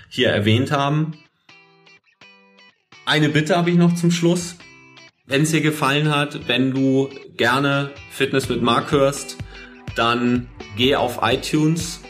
[0.08, 1.18] hier erwähnt haben.
[3.04, 4.54] Eine Bitte habe ich noch zum Schluss.
[5.26, 9.38] Wenn es dir gefallen hat, wenn du gerne Fitness mit Mark hörst,
[9.96, 12.00] dann geh auf iTunes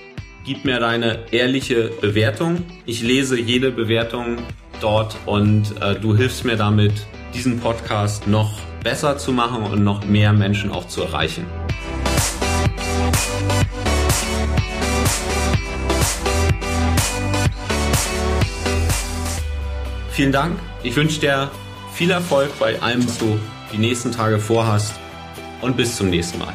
[0.45, 2.65] gib mir deine ehrliche Bewertung.
[2.85, 4.39] Ich lese jede Bewertung
[4.81, 6.93] dort und äh, du hilfst mir damit,
[7.33, 11.47] diesen Podcast noch besser zu machen und noch mehr Menschen auch zu erreichen.
[20.11, 20.57] Vielen Dank.
[20.85, 21.51] Ich wünsche dir
[21.93, 23.39] viel Erfolg bei allem, was du
[23.73, 24.95] die nächsten Tage vorhast
[25.61, 26.53] und bis zum nächsten Mal.